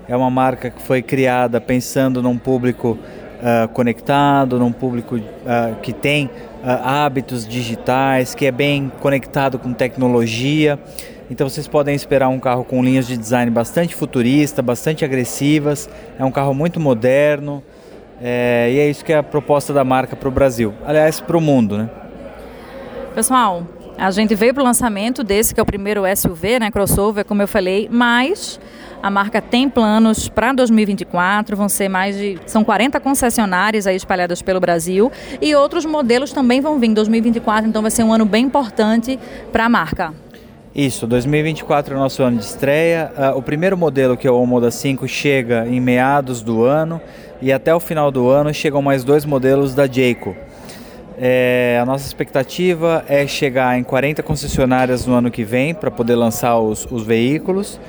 é 0.07 0.15
uma 0.15 0.29
marca 0.29 0.69
que 0.69 0.81
foi 0.81 1.01
criada 1.01 1.61
pensando 1.61 2.21
num 2.21 2.37
público 2.37 2.97
uh, 3.43 3.67
conectado, 3.69 4.59
num 4.59 4.71
público 4.71 5.15
uh, 5.15 5.75
que 5.81 5.93
tem 5.93 6.25
uh, 6.25 6.31
hábitos 6.83 7.47
digitais, 7.47 8.35
que 8.35 8.45
é 8.45 8.51
bem 8.51 8.91
conectado 8.99 9.57
com 9.57 9.73
tecnologia. 9.73 10.79
Então 11.29 11.47
vocês 11.49 11.67
podem 11.67 11.95
esperar 11.95 12.29
um 12.29 12.39
carro 12.39 12.63
com 12.63 12.83
linhas 12.83 13.07
de 13.07 13.17
design 13.17 13.49
bastante 13.49 13.95
futurista, 13.95 14.61
bastante 14.61 15.05
agressivas. 15.05 15.89
É 16.19 16.23
um 16.23 16.31
carro 16.31 16.53
muito 16.53 16.79
moderno. 16.79 17.63
É, 18.21 18.69
e 18.71 18.79
é 18.79 18.89
isso 18.89 19.03
que 19.03 19.11
é 19.11 19.17
a 19.17 19.23
proposta 19.23 19.73
da 19.73 19.83
marca 19.83 20.15
para 20.15 20.29
o 20.29 20.31
Brasil. 20.31 20.73
Aliás, 20.85 21.19
para 21.19 21.37
o 21.37 21.41
mundo, 21.41 21.77
né? 21.77 21.89
Pessoal, 23.15 23.63
a 23.97 24.11
gente 24.11 24.35
veio 24.35 24.53
para 24.53 24.61
o 24.61 24.65
lançamento 24.65 25.23
desse 25.23 25.53
que 25.53 25.59
é 25.59 25.63
o 25.63 25.65
primeiro 25.65 26.03
SUV, 26.15 26.59
né, 26.59 26.71
crossover, 26.71 27.23
como 27.25 27.41
eu 27.41 27.47
falei, 27.47 27.87
mas 27.91 28.59
a 29.01 29.11
marca 29.11 29.41
tem 29.41 29.69
planos 29.69 30.29
para 30.29 30.53
2024, 30.53 31.57
vão 31.57 31.67
ser 31.67 31.89
mais 31.89 32.17
de. 32.17 32.39
São 32.45 32.63
40 32.63 32.99
concessionárias 33.01 33.85
aí 33.85 33.97
espalhadas 33.97 34.41
pelo 34.41 34.59
Brasil 34.59 35.11
e 35.41 35.53
outros 35.55 35.85
modelos 35.85 36.31
também 36.31 36.61
vão 36.61 36.79
vir 36.79 36.87
em 36.87 36.93
2024, 36.93 37.69
então 37.69 37.81
vai 37.81 37.91
ser 37.91 38.03
um 38.03 38.13
ano 38.13 38.25
bem 38.25 38.45
importante 38.45 39.19
para 39.51 39.65
a 39.65 39.69
marca. 39.69 40.13
Isso, 40.73 41.05
2024 41.05 41.93
é 41.93 41.97
o 41.97 41.99
nosso 41.99 42.23
ano 42.23 42.37
de 42.37 42.45
estreia. 42.45 43.11
Uh, 43.15 43.37
o 43.37 43.43
primeiro 43.43 43.77
modelo, 43.77 44.17
que 44.17 44.25
é 44.27 44.31
o 44.31 44.45
Moda 44.45 44.71
5, 44.71 45.07
chega 45.07 45.67
em 45.67 45.79
meados 45.79 46.41
do 46.41 46.63
ano 46.63 46.99
e 47.41 47.51
até 47.51 47.75
o 47.75 47.79
final 47.79 48.09
do 48.09 48.29
ano 48.29 48.53
chegam 48.53 48.81
mais 48.81 49.03
dois 49.03 49.23
modelos 49.25 49.75
da 49.75 49.85
Jayco. 49.85 50.35
É, 51.17 51.77
a 51.81 51.85
nossa 51.85 52.05
expectativa 52.05 53.03
é 53.07 53.27
chegar 53.27 53.77
em 53.77 53.83
40 53.83 54.23
concessionárias 54.23 55.05
no 55.05 55.13
ano 55.13 55.29
que 55.29 55.43
vem 55.43 55.73
para 55.73 55.91
poder 55.91 56.15
lançar 56.15 56.59
os, 56.59 56.87
os 56.89 57.03
veículos. 57.03 57.79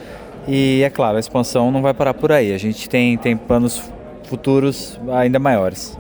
E 0.47 0.83
é 0.83 0.91
claro, 0.91 1.17
a 1.17 1.21
expansão 1.21 1.71
não 1.71 1.81
vai 1.81 1.95
parar 1.95 2.15
por 2.15 2.31
aí. 2.31 2.53
A 2.53 2.59
gente 2.59 2.89
tem, 2.89 3.17
tem 3.17 3.37
planos 3.37 3.83
futuros 4.25 4.99
ainda 5.13 5.39
maiores. 5.39 5.97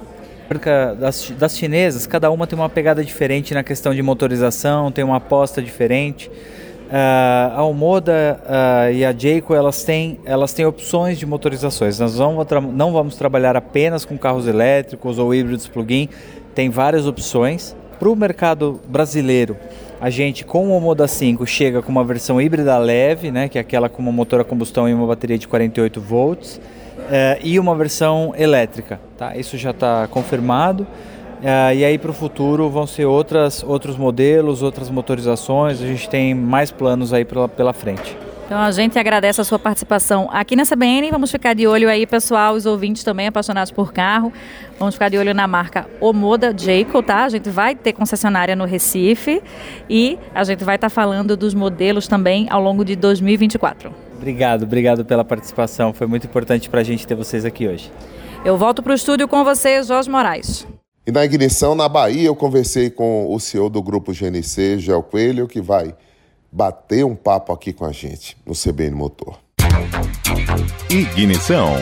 Das, 1.00 1.30
das 1.30 1.56
chinesas, 1.56 2.06
cada 2.06 2.30
uma 2.30 2.46
tem 2.46 2.56
uma 2.56 2.68
pegada 2.68 3.02
diferente 3.02 3.54
na 3.54 3.64
questão 3.64 3.94
de 3.94 4.02
motorização, 4.02 4.92
tem 4.92 5.02
uma 5.02 5.16
aposta 5.16 5.60
diferente. 5.60 6.30
Uh, 6.84 7.56
a 7.56 7.64
Omoda 7.64 8.40
uh, 8.44 8.92
e 8.92 9.04
a 9.04 9.12
Jayco 9.12 9.54
elas 9.54 9.82
têm, 9.82 10.20
elas 10.24 10.52
têm 10.52 10.66
opções 10.66 11.18
de 11.18 11.26
motorizações. 11.26 11.98
Nós 11.98 12.16
não, 12.18 12.44
não 12.72 12.92
vamos 12.92 13.16
trabalhar 13.16 13.56
apenas 13.56 14.04
com 14.04 14.18
carros 14.18 14.46
elétricos 14.46 15.18
ou 15.18 15.34
híbridos 15.34 15.66
plug-in, 15.66 16.08
tem 16.55 16.71
várias 16.71 17.07
opções. 17.07 17.75
Para 17.99 18.09
o 18.09 18.17
mercado 18.17 18.81
brasileiro, 18.88 19.57
a 20.01 20.11
gente 20.11 20.45
com 20.45 20.77
o 20.77 20.81
Moda 20.81 21.07
5 21.07 21.47
chega 21.47 21.81
com 21.83 21.90
uma 21.90 22.05
versão 22.05 22.40
híbrida 22.40 22.77
leve, 22.79 23.31
né, 23.31 23.49
que 23.49 23.59
é 23.59 23.61
aquela 23.61 23.88
com 23.88 24.03
uma 24.03 24.12
motor 24.12 24.40
a 24.40 24.45
combustão 24.45 24.88
e 24.88 24.95
uma 24.95 25.07
bateria 25.07 25.38
de 25.38 25.49
48 25.49 26.01
volts, 26.01 26.57
uh, 26.57 27.40
e 27.43 27.59
uma 27.59 27.75
versão 27.75 28.35
elétrica. 28.37 29.01
Tá? 29.17 29.37
Isso 29.37 29.57
já 29.57 29.71
está 29.71 30.07
confirmado. 30.09 30.83
Uh, 30.83 31.75
e 31.75 31.85
aí 31.85 31.99
para 31.99 32.11
o 32.11 32.14
futuro 32.14 32.71
vão 32.71 32.87
ser 32.87 33.05
outras, 33.05 33.62
outros 33.62 33.97
modelos, 33.97 34.62
outras 34.62 34.90
motorizações. 34.90 35.81
A 35.83 35.87
gente 35.87 36.09
tem 36.09 36.35
mais 36.35 36.71
planos 36.71 37.12
aí 37.12 37.25
pela, 37.25 37.49
pela 37.49 37.73
frente. 37.73 38.17
Então 38.46 38.59
a 38.59 38.70
gente 38.70 38.98
agradece 38.98 39.40
a 39.40 39.44
sua 39.44 39.59
participação 39.59 40.28
aqui 40.30 40.54
nessa 40.54 40.76
BN. 40.76 41.11
Vamos 41.11 41.30
ficar 41.30 41.54
de 41.54 41.66
olho 41.66 41.88
aí, 41.88 42.07
pessoal, 42.07 42.54
os 42.54 42.66
ouvintes 42.66 43.02
também 43.02 43.26
apaixonados 43.26 43.72
por 43.72 43.90
carro. 43.90 44.30
Vamos 44.78 44.94
ficar 44.94 45.09
de 45.09 45.16
olho 45.16 45.33
na 45.33 45.46
marca 45.46 45.87
Omoda 45.98 46.54
Jayco, 46.57 47.02
tá? 47.02 47.24
A 47.24 47.28
gente 47.30 47.48
vai 47.48 47.74
ter 47.74 47.94
concessionária 47.94 48.54
no 48.54 48.66
Recife 48.66 49.42
e 49.88 50.18
a 50.35 50.44
gente 50.44 50.62
vai 50.62 50.74
estar 50.74 50.90
tá 50.90 50.94
falando 50.94 51.37
dos 51.38 51.54
modelos 51.54 52.07
também 52.07 52.46
ao 52.50 52.61
longo 52.61 52.85
de 52.85 52.94
2024. 52.96 53.90
Obrigado, 54.16 54.64
obrigado 54.64 55.04
pela 55.07 55.24
participação. 55.24 55.94
Foi 55.94 56.07
muito 56.07 56.26
importante 56.26 56.68
para 56.68 56.80
a 56.80 56.85
gente 56.85 57.07
ter 57.07 57.14
vocês 57.14 57.46
aqui 57.46 57.66
hoje. 57.66 57.90
Eu 58.44 58.59
volto 58.59 58.83
para 58.83 58.92
o 58.92 58.94
estúdio 58.94 59.26
com 59.26 59.42
vocês, 59.42 59.87
Jorge 59.87 60.11
Moraes. 60.11 60.66
E 61.07 61.12
na 61.12 61.24
ignição, 61.24 61.74
na 61.74 61.88
Bahia, 61.88 62.26
eu 62.26 62.37
conversei 62.37 62.90
com 62.90 63.33
o 63.35 63.40
CEO 63.40 63.70
do 63.70 63.83
grupo 63.83 64.12
GNC, 64.12 64.78
Gel 64.78 65.02
Coelho, 65.02 65.46
que 65.46 65.62
vai 65.62 65.94
bater 66.55 67.05
um 67.05 67.17
papo 67.17 67.53
aqui 67.53 67.73
com 67.73 67.85
a 67.85 67.90
gente 67.90 68.37
no 68.47 68.55
CBN 68.55 68.95
Motor. 68.95 69.37
Ignição. 70.88 71.75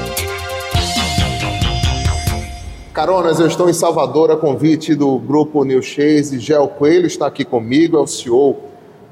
Caronas, 2.94 3.38
eu 3.38 3.46
estou 3.46 3.68
em 3.68 3.74
Salvador 3.74 4.30
a 4.30 4.36
convite 4.38 4.94
do 4.94 5.18
grupo 5.18 5.62
New 5.62 5.82
Chase. 5.82 6.40
Gel 6.40 6.68
Coelho 6.68 7.06
está 7.06 7.26
aqui 7.26 7.44
comigo, 7.44 7.98
é 7.98 8.00
o 8.00 8.06
CEO 8.06 8.60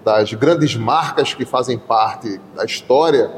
das 0.02 0.32
grandes 0.32 0.74
marcas 0.76 1.34
que 1.34 1.44
fazem 1.44 1.76
parte 1.78 2.40
da 2.56 2.64
história 2.64 3.30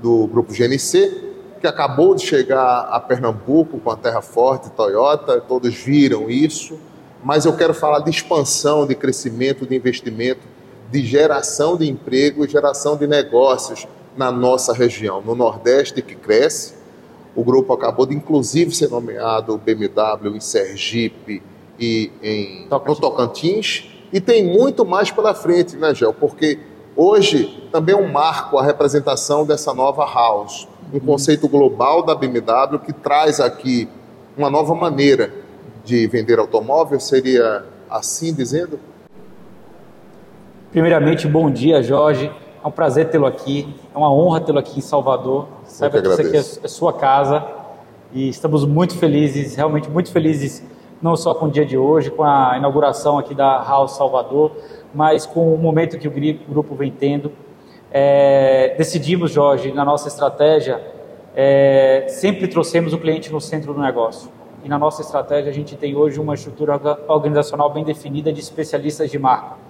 do 0.00 0.28
grupo 0.28 0.52
GNC, 0.52 1.32
que 1.60 1.66
acabou 1.66 2.14
de 2.14 2.24
chegar 2.24 2.82
a 2.82 3.00
Pernambuco 3.00 3.80
com 3.80 3.90
a 3.90 3.96
Terra 3.96 4.22
Forte 4.22 4.70
Toyota, 4.70 5.40
todos 5.40 5.74
viram 5.74 6.30
isso, 6.30 6.78
mas 7.24 7.44
eu 7.44 7.56
quero 7.56 7.74
falar 7.74 7.98
de 8.00 8.10
expansão, 8.10 8.86
de 8.86 8.94
crescimento, 8.94 9.66
de 9.66 9.74
investimento 9.74 10.54
de 10.90 11.04
geração 11.04 11.76
de 11.76 11.88
emprego 11.88 12.44
e 12.44 12.48
geração 12.48 12.96
de 12.96 13.06
negócios 13.06 13.86
na 14.16 14.30
nossa 14.32 14.72
região, 14.72 15.20
no 15.20 15.34
Nordeste 15.34 16.00
que 16.00 16.14
cresce. 16.14 16.74
O 17.34 17.44
grupo 17.44 17.72
acabou 17.74 18.06
de, 18.06 18.14
inclusive, 18.14 18.74
ser 18.74 18.88
nomeado 18.88 19.58
BMW 19.58 20.36
em 20.36 20.40
Sergipe 20.40 21.42
e 21.78 22.10
em 22.22 22.66
Tocantins. 22.68 22.94
no 22.94 23.00
Tocantins. 23.00 23.90
E 24.12 24.20
tem 24.20 24.44
muito 24.44 24.84
mais 24.84 25.10
pela 25.10 25.34
frente, 25.34 25.76
né, 25.76 25.94
Gel? 25.94 26.14
Porque 26.14 26.58
hoje 26.96 27.68
também 27.70 27.94
é 27.94 27.98
um 27.98 28.10
marco 28.10 28.56
a 28.58 28.64
representação 28.64 29.44
dessa 29.44 29.74
nova 29.74 30.06
house, 30.06 30.66
um 30.92 31.00
conceito 31.00 31.48
global 31.48 32.02
da 32.02 32.14
BMW 32.14 32.78
que 32.84 32.92
traz 32.92 33.40
aqui 33.40 33.88
uma 34.36 34.48
nova 34.48 34.74
maneira 34.74 35.32
de 35.84 36.06
vender 36.06 36.38
automóvel, 36.38 36.98
seria 36.98 37.64
assim 37.90 38.32
dizendo? 38.32 38.78
Primeiramente, 40.76 41.26
bom 41.26 41.50
dia, 41.50 41.82
Jorge. 41.82 42.30
É 42.62 42.68
um 42.68 42.70
prazer 42.70 43.08
tê-lo 43.08 43.24
aqui. 43.24 43.74
É 43.94 43.96
uma 43.96 44.12
honra 44.12 44.42
tê-lo 44.42 44.58
aqui 44.58 44.78
em 44.78 44.82
Salvador. 44.82 45.48
Saiba 45.64 46.02
que, 46.02 46.06
isso 46.06 46.20
aqui 46.20 46.36
é, 46.36 46.64
é 46.66 46.68
sua 46.68 46.92
casa. 46.92 47.42
E 48.12 48.28
estamos 48.28 48.66
muito 48.66 48.94
felizes, 48.98 49.56
realmente 49.56 49.88
muito 49.88 50.12
felizes, 50.12 50.62
não 51.00 51.16
só 51.16 51.32
com 51.32 51.46
o 51.46 51.50
dia 51.50 51.64
de 51.64 51.78
hoje, 51.78 52.10
com 52.10 52.22
a 52.22 52.58
inauguração 52.58 53.16
aqui 53.16 53.34
da 53.34 53.64
House 53.66 53.92
Salvador, 53.96 54.52
mas 54.94 55.24
com 55.24 55.54
o 55.54 55.56
momento 55.56 55.98
que 55.98 56.08
o 56.08 56.12
grupo 56.46 56.74
vem 56.74 56.90
tendo. 56.90 57.32
É, 57.90 58.74
decidimos, 58.76 59.30
Jorge, 59.30 59.72
na 59.72 59.82
nossa 59.82 60.08
estratégia, 60.08 60.78
é, 61.34 62.04
sempre 62.10 62.48
trouxemos 62.48 62.92
o 62.92 62.98
cliente 62.98 63.32
no 63.32 63.40
centro 63.40 63.72
do 63.72 63.80
negócio. 63.80 64.30
e 64.62 64.68
na 64.68 64.78
nossa 64.78 65.00
estratégia 65.00 65.50
a 65.50 65.54
gente 65.54 65.74
tem 65.74 65.96
hoje 65.96 66.20
uma 66.20 66.34
estrutura 66.34 66.78
organizacional 67.08 67.72
bem 67.72 67.82
definida 67.82 68.30
de 68.30 68.40
especialistas 68.40 69.10
de 69.10 69.18
marca. 69.18 69.65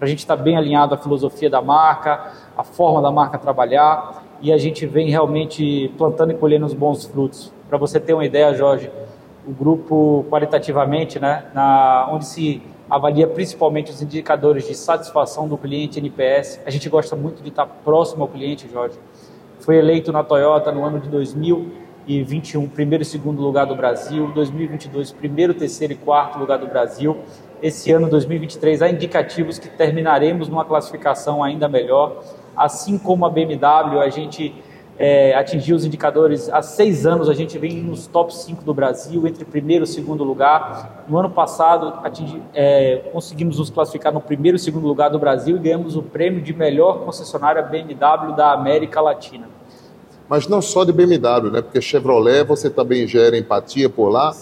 Para 0.00 0.06
a 0.06 0.08
gente 0.08 0.20
estar 0.20 0.34
tá 0.34 0.42
bem 0.42 0.56
alinhado 0.56 0.94
à 0.94 0.96
filosofia 0.96 1.50
da 1.50 1.60
marca, 1.60 2.32
a 2.56 2.64
forma 2.64 3.02
da 3.02 3.10
marca 3.10 3.36
trabalhar 3.36 4.24
e 4.40 4.50
a 4.50 4.56
gente 4.56 4.86
vem 4.86 5.10
realmente 5.10 5.92
plantando 5.98 6.30
e 6.30 6.34
colhendo 6.34 6.64
os 6.64 6.72
bons 6.72 7.04
frutos. 7.04 7.52
Para 7.68 7.76
você 7.76 8.00
ter 8.00 8.14
uma 8.14 8.24
ideia, 8.24 8.54
Jorge, 8.54 8.90
o 9.46 9.52
grupo 9.52 10.24
qualitativamente, 10.30 11.20
né, 11.20 11.44
na, 11.52 12.08
onde 12.10 12.24
se 12.24 12.62
avalia 12.88 13.26
principalmente 13.26 13.90
os 13.90 14.00
indicadores 14.00 14.66
de 14.66 14.74
satisfação 14.74 15.46
do 15.46 15.58
cliente 15.58 15.98
NPS. 15.98 16.62
A 16.64 16.70
gente 16.70 16.88
gosta 16.88 17.14
muito 17.14 17.42
de 17.42 17.50
estar 17.50 17.66
tá 17.66 17.72
próximo 17.84 18.22
ao 18.22 18.28
cliente, 18.28 18.70
Jorge. 18.72 18.98
Foi 19.58 19.76
eleito 19.76 20.10
na 20.10 20.24
Toyota 20.24 20.72
no 20.72 20.82
ano 20.82 20.98
de 20.98 21.10
2000 21.10 21.90
2021, 22.06 22.68
primeiro 22.68 23.02
e 23.02 23.04
segundo 23.04 23.40
lugar 23.40 23.66
do 23.66 23.76
Brasil, 23.76 24.32
2022, 24.34 25.12
primeiro, 25.12 25.54
terceiro 25.54 25.92
e 25.92 25.96
quarto 25.96 26.38
lugar 26.38 26.58
do 26.58 26.66
Brasil. 26.66 27.18
Esse 27.62 27.92
ano, 27.92 28.08
2023, 28.08 28.80
há 28.80 28.88
indicativos 28.88 29.58
que 29.58 29.68
terminaremos 29.68 30.48
numa 30.48 30.64
classificação 30.64 31.42
ainda 31.42 31.68
melhor. 31.68 32.22
Assim 32.56 32.98
como 32.98 33.26
a 33.26 33.30
BMW, 33.30 34.00
a 34.00 34.08
gente 34.08 34.54
é, 34.98 35.34
atingiu 35.34 35.76
os 35.76 35.84
indicadores 35.84 36.48
há 36.48 36.62
seis 36.62 37.06
anos, 37.06 37.28
a 37.28 37.34
gente 37.34 37.58
vem 37.58 37.82
nos 37.82 38.06
top 38.06 38.34
5 38.34 38.64
do 38.64 38.72
Brasil, 38.72 39.26
entre 39.26 39.44
primeiro 39.44 39.84
e 39.84 39.86
segundo 39.86 40.24
lugar. 40.24 41.04
No 41.08 41.18
ano 41.18 41.30
passado, 41.30 41.98
atingi, 42.02 42.42
é, 42.54 43.02
conseguimos 43.12 43.58
nos 43.58 43.68
classificar 43.68 44.12
no 44.12 44.20
primeiro 44.20 44.56
e 44.56 44.58
segundo 44.58 44.86
lugar 44.86 45.10
do 45.10 45.18
Brasil 45.18 45.56
e 45.56 45.58
ganhamos 45.58 45.96
o 45.96 46.02
prêmio 46.02 46.40
de 46.40 46.54
melhor 46.54 47.00
concessionária 47.04 47.62
BMW 47.62 48.34
da 48.34 48.52
América 48.52 49.00
Latina 49.00 49.48
mas 50.30 50.46
não 50.46 50.62
só 50.62 50.84
de 50.84 50.92
BMW, 50.92 51.50
né? 51.50 51.60
Porque 51.60 51.80
Chevrolet 51.80 52.44
você 52.44 52.70
também 52.70 53.04
gera 53.04 53.36
empatia 53.36 53.90
por 53.90 54.10
lá. 54.10 54.32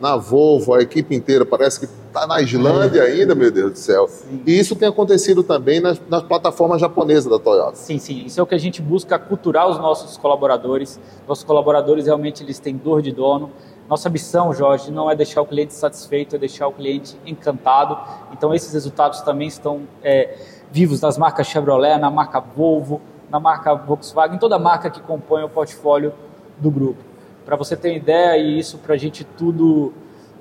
Na 0.00 0.16
Volvo, 0.16 0.74
a 0.74 0.80
equipe 0.80 1.14
inteira 1.14 1.44
parece 1.44 1.80
que 1.80 1.86
está 1.86 2.24
na 2.24 2.40
Islândia 2.40 3.00
é. 3.00 3.12
ainda, 3.12 3.34
meu 3.34 3.50
Deus 3.50 3.72
do 3.72 3.78
céu. 3.78 4.06
Sim. 4.06 4.42
E 4.46 4.56
isso 4.56 4.76
tem 4.76 4.88
acontecido 4.88 5.42
também 5.42 5.80
nas, 5.80 6.00
nas 6.08 6.22
plataformas 6.22 6.80
japonesas 6.80 7.30
da 7.30 7.38
Toyota. 7.38 7.74
Sim, 7.74 7.98
sim. 7.98 8.24
Isso 8.24 8.38
é 8.38 8.42
o 8.42 8.46
que 8.46 8.54
a 8.54 8.58
gente 8.58 8.80
busca 8.80 9.18
culturar 9.18 9.68
os 9.68 9.76
nossos 9.78 10.16
colaboradores. 10.16 11.00
Nossos 11.26 11.42
colaboradores 11.42 12.06
realmente 12.06 12.44
eles 12.44 12.60
têm 12.60 12.76
dor 12.76 13.02
de 13.02 13.10
dono. 13.10 13.50
Nossa 13.88 14.08
missão, 14.08 14.52
Jorge, 14.52 14.92
não 14.92 15.10
é 15.10 15.16
deixar 15.16 15.40
o 15.40 15.46
cliente 15.46 15.74
satisfeito, 15.74 16.36
é 16.36 16.38
deixar 16.38 16.68
o 16.68 16.72
cliente 16.72 17.16
encantado. 17.26 17.98
Então, 18.32 18.54
esses 18.54 18.72
resultados 18.72 19.22
também 19.22 19.48
estão 19.48 19.80
é, 20.02 20.36
vivos 20.70 21.00
nas 21.00 21.18
marcas 21.18 21.46
Chevrolet, 21.46 21.98
na 21.98 22.10
marca 22.10 22.38
Volvo, 22.38 23.00
na 23.30 23.40
marca 23.40 23.74
Volkswagen, 23.74 24.38
toda 24.38 24.58
marca 24.58 24.90
que 24.90 25.00
compõe 25.00 25.42
o 25.42 25.48
portfólio 25.48 26.12
do 26.58 26.70
grupo. 26.70 27.07
Para 27.48 27.56
você 27.56 27.74
ter 27.74 27.96
ideia, 27.96 28.36
e 28.36 28.58
isso 28.58 28.76
para 28.76 28.92
a 28.92 28.98
gente 28.98 29.24
tudo 29.24 29.90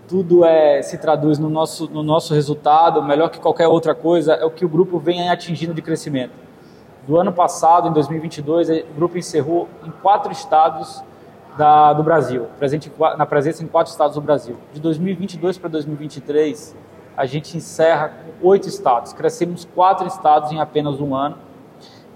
tudo 0.10 0.44
é, 0.44 0.82
se 0.82 0.98
traduz 0.98 1.40
no 1.40 1.50
nosso, 1.50 1.90
no 1.90 2.04
nosso 2.04 2.34
resultado, 2.34 3.02
melhor 3.02 3.30
que 3.30 3.40
qualquer 3.40 3.70
outra 3.70 3.96
coisa, 3.96 4.34
é 4.34 4.44
o 4.44 4.52
que 4.52 4.66
o 4.66 4.70
grupo 4.70 5.00
vem 5.00 5.30
atingindo 5.30 5.74
de 5.74 5.82
crescimento. 5.82 6.34
Do 7.08 7.18
ano 7.18 7.32
passado, 7.32 7.88
em 7.88 7.94
2022, 7.94 8.70
o 8.70 8.94
grupo 8.94 9.18
encerrou 9.18 9.70
em 9.86 9.90
quatro 9.90 10.34
estados 10.34 11.02
da, 11.58 11.94
do 11.94 12.04
Brasil, 12.04 12.48
presente, 12.60 12.92
na 13.18 13.26
presença 13.26 13.64
em 13.64 13.68
quatro 13.68 13.90
estados 13.90 14.16
do 14.16 14.22
Brasil. 14.22 14.58
De 14.74 14.82
2022 14.82 15.58
para 15.58 15.70
2023, 15.70 16.76
a 17.16 17.26
gente 17.26 17.56
encerra 17.56 18.10
com 18.42 18.50
oito 18.50 18.68
estados. 18.68 19.14
Crescemos 19.14 19.64
quatro 19.64 20.06
estados 20.08 20.52
em 20.52 20.60
apenas 20.60 21.00
um 21.00 21.16
ano 21.16 21.38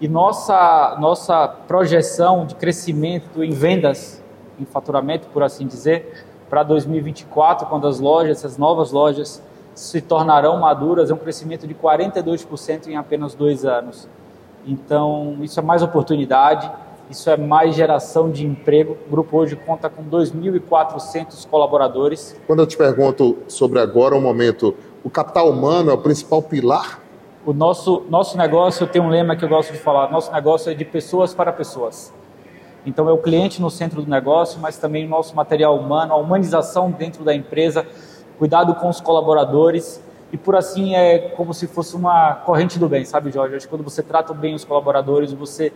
e 0.02 0.08
nossa, 0.08 0.98
nossa 1.00 1.48
projeção 1.48 2.46
de 2.46 2.56
crescimento 2.56 3.42
em 3.42 3.52
vendas, 3.52 4.21
em 4.62 4.66
faturamento, 4.66 5.28
por 5.30 5.44
assim 5.44 5.66
dizer, 5.66 6.26
para 6.50 6.64
2024, 6.64 7.68
quando 7.68 7.88
as 7.88 8.00
lojas, 8.00 8.44
as 8.46 8.58
novas 8.58 8.92
lojas 8.92 9.42
se 9.74 10.02
tornarão 10.02 10.60
maduras, 10.60 11.10
é 11.10 11.14
um 11.14 11.18
crescimento 11.18 11.66
de 11.66 11.74
42% 11.74 12.88
em 12.88 12.98
apenas 12.98 13.34
dois 13.34 13.66
anos. 13.66 14.08
Então, 14.66 15.38
isso 15.42 15.60
é 15.60 15.64
mais 15.64 15.82
oportunidade, 15.82 16.70
isso 17.10 17.30
é 17.30 17.38
mais 17.38 17.76
geração 17.76 18.30
de 18.30 18.46
emprego. 18.46 18.98
O 19.08 19.12
grupo 19.12 19.38
hoje 19.38 19.56
conta 19.56 19.90
com 19.90 20.04
2.400 20.04 21.48
colaboradores. 21.50 22.40
Quando 22.46 22.60
eu 22.60 22.68
te 22.68 22.78
pergunto 22.78 23.38
sobre 23.48 23.80
agora 23.80 24.16
o 24.16 24.22
momento, 24.22 24.76
o 25.04 25.10
capital 25.10 25.50
humano 25.50 25.90
é 25.90 25.94
o 25.94 25.98
principal 25.98 26.42
pilar 26.42 27.02
o 27.46 27.54
nosso, 27.54 28.04
nosso 28.10 28.38
negócio 28.38 28.86
tem 28.88 29.02
um 29.02 29.10
lema 29.10 29.36
que 29.36 29.44
eu 29.44 29.50
gosto 29.50 29.72
de 29.72 29.80
falar: 29.80 30.12
nosso 30.12 30.32
negócio 30.32 30.72
é 30.72 30.76
de 30.76 30.86
pessoas 30.86 31.34
para 31.34 31.52
pessoas. 31.52 32.14
Então 32.86 33.08
é 33.08 33.12
o 33.12 33.18
cliente 33.18 33.62
no 33.62 33.70
centro 33.70 34.02
do 34.02 34.10
negócio, 34.10 34.60
mas 34.60 34.78
também 34.78 35.06
o 35.06 35.10
nosso 35.10 35.36
material 35.36 35.78
humano, 35.78 36.14
a 36.14 36.18
humanização 36.18 36.90
dentro 36.92 37.24
da 37.24 37.34
empresa, 37.34 37.86
cuidado 38.40 38.74
com 38.76 38.90
os 38.90 39.00
colaboradores 39.00 40.02
e 40.32 40.38
por 40.38 40.56
assim 40.56 40.96
é 40.96 41.20
como 41.36 41.54
se 41.54 41.68
fosse 41.68 41.96
uma 41.96 42.36
corrente 42.36 42.80
do 42.80 42.88
bem, 42.88 43.04
sabe, 43.04 43.32
Jorge? 43.32 43.56
Acho 43.56 43.66
que 43.66 43.70
quando 43.70 43.84
você 43.84 44.02
trata 44.02 44.34
bem 44.34 44.56
os 44.56 44.64
colaboradores, 44.64 45.34
você 45.34 45.74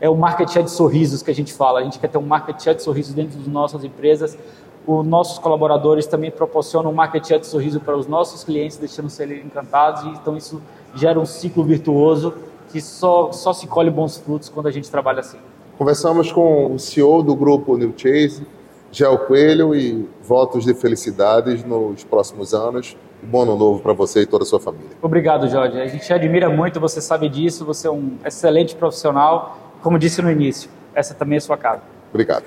é 0.00 0.08
o 0.08 0.14
marketing 0.14 0.64
de 0.64 0.70
sorrisos 0.70 1.22
que 1.22 1.30
a 1.30 1.34
gente 1.34 1.52
fala. 1.52 1.80
A 1.80 1.82
gente 1.82 1.98
quer 1.98 2.08
ter 2.08 2.18
um 2.18 2.22
marketing 2.22 2.74
de 2.74 2.82
sorrisos 2.82 3.12
dentro 3.12 3.36
das 3.36 3.48
nossas 3.48 3.82
empresas. 3.82 4.38
Os 4.86 5.04
nossos 5.04 5.38
colaboradores 5.38 6.06
também 6.06 6.30
proporcionam 6.30 6.92
um 6.92 6.94
marketing 6.94 7.40
de 7.40 7.46
sorriso 7.48 7.80
para 7.80 7.96
os 7.96 8.06
nossos 8.06 8.44
clientes, 8.44 8.76
deixando 8.76 9.10
se 9.10 9.22
eles 9.22 9.44
encantados. 9.44 10.04
Então 10.04 10.36
isso 10.36 10.62
gera 10.94 11.18
um 11.18 11.26
ciclo 11.26 11.64
virtuoso 11.64 12.32
que 12.70 12.80
só, 12.80 13.32
só 13.32 13.52
se 13.52 13.66
colhe 13.66 13.90
bons 13.90 14.18
frutos 14.18 14.48
quando 14.48 14.68
a 14.68 14.70
gente 14.70 14.88
trabalha 14.88 15.20
assim. 15.20 15.38
Conversamos 15.78 16.32
com 16.32 16.72
o 16.74 16.78
CEO 16.78 17.22
do 17.22 17.36
grupo 17.36 17.76
New 17.76 17.92
Chase, 17.94 18.46
Gel 18.90 19.18
Coelho, 19.18 19.74
e 19.74 20.08
votos 20.22 20.64
de 20.64 20.72
felicidades 20.72 21.62
nos 21.64 22.02
próximos 22.02 22.54
anos. 22.54 22.96
Um 23.22 23.26
bom 23.26 23.42
ano 23.42 23.56
novo 23.58 23.80
para 23.80 23.92
você 23.92 24.22
e 24.22 24.26
toda 24.26 24.44
a 24.44 24.46
sua 24.46 24.58
família. 24.58 24.96
Obrigado, 25.02 25.46
Jorge. 25.48 25.78
A 25.78 25.86
gente 25.86 26.06
te 26.06 26.12
admira 26.14 26.48
muito, 26.48 26.80
você 26.80 27.02
sabe 27.02 27.28
disso, 27.28 27.62
você 27.64 27.88
é 27.88 27.90
um 27.90 28.16
excelente 28.24 28.74
profissional. 28.74 29.58
Como 29.82 29.98
disse 29.98 30.22
no 30.22 30.30
início, 30.30 30.70
essa 30.94 31.12
também 31.12 31.34
é 31.34 31.38
a 31.38 31.42
sua 31.42 31.58
casa. 31.58 31.82
Obrigado. 32.08 32.44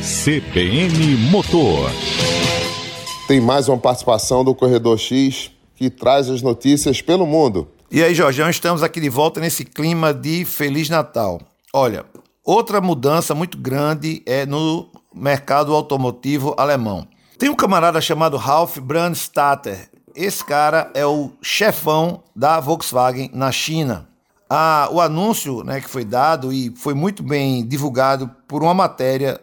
CBN 0.00 1.16
Motor. 1.30 1.90
Tem 3.28 3.38
mais 3.38 3.68
uma 3.68 3.76
participação 3.76 4.42
do 4.42 4.54
Corredor 4.54 4.96
X 4.96 5.50
que 5.74 5.90
traz 5.90 6.30
as 6.30 6.40
notícias 6.40 7.02
pelo 7.02 7.26
mundo. 7.26 7.68
E 7.88 8.02
aí, 8.02 8.12
Jorgeão, 8.16 8.50
estamos 8.50 8.82
aqui 8.82 9.00
de 9.00 9.08
volta 9.08 9.40
nesse 9.40 9.64
clima 9.64 10.12
de 10.12 10.44
Feliz 10.44 10.88
Natal. 10.88 11.40
Olha, 11.72 12.04
outra 12.44 12.80
mudança 12.80 13.32
muito 13.32 13.56
grande 13.56 14.24
é 14.26 14.44
no 14.44 14.90
mercado 15.14 15.72
automotivo 15.72 16.52
alemão. 16.58 17.06
Tem 17.38 17.48
um 17.48 17.54
camarada 17.54 18.00
chamado 18.00 18.36
Ralf 18.36 18.78
Brandstatter. 18.78 19.88
Esse 20.16 20.44
cara 20.44 20.90
é 20.94 21.06
o 21.06 21.30
chefão 21.40 22.24
da 22.34 22.58
Volkswagen 22.58 23.30
na 23.32 23.52
China. 23.52 24.08
Ah, 24.50 24.88
o 24.90 25.00
anúncio 25.00 25.62
né, 25.62 25.80
que 25.80 25.88
foi 25.88 26.04
dado 26.04 26.52
e 26.52 26.74
foi 26.76 26.92
muito 26.92 27.22
bem 27.22 27.64
divulgado 27.64 28.28
por 28.48 28.64
uma 28.64 28.74
matéria, 28.74 29.40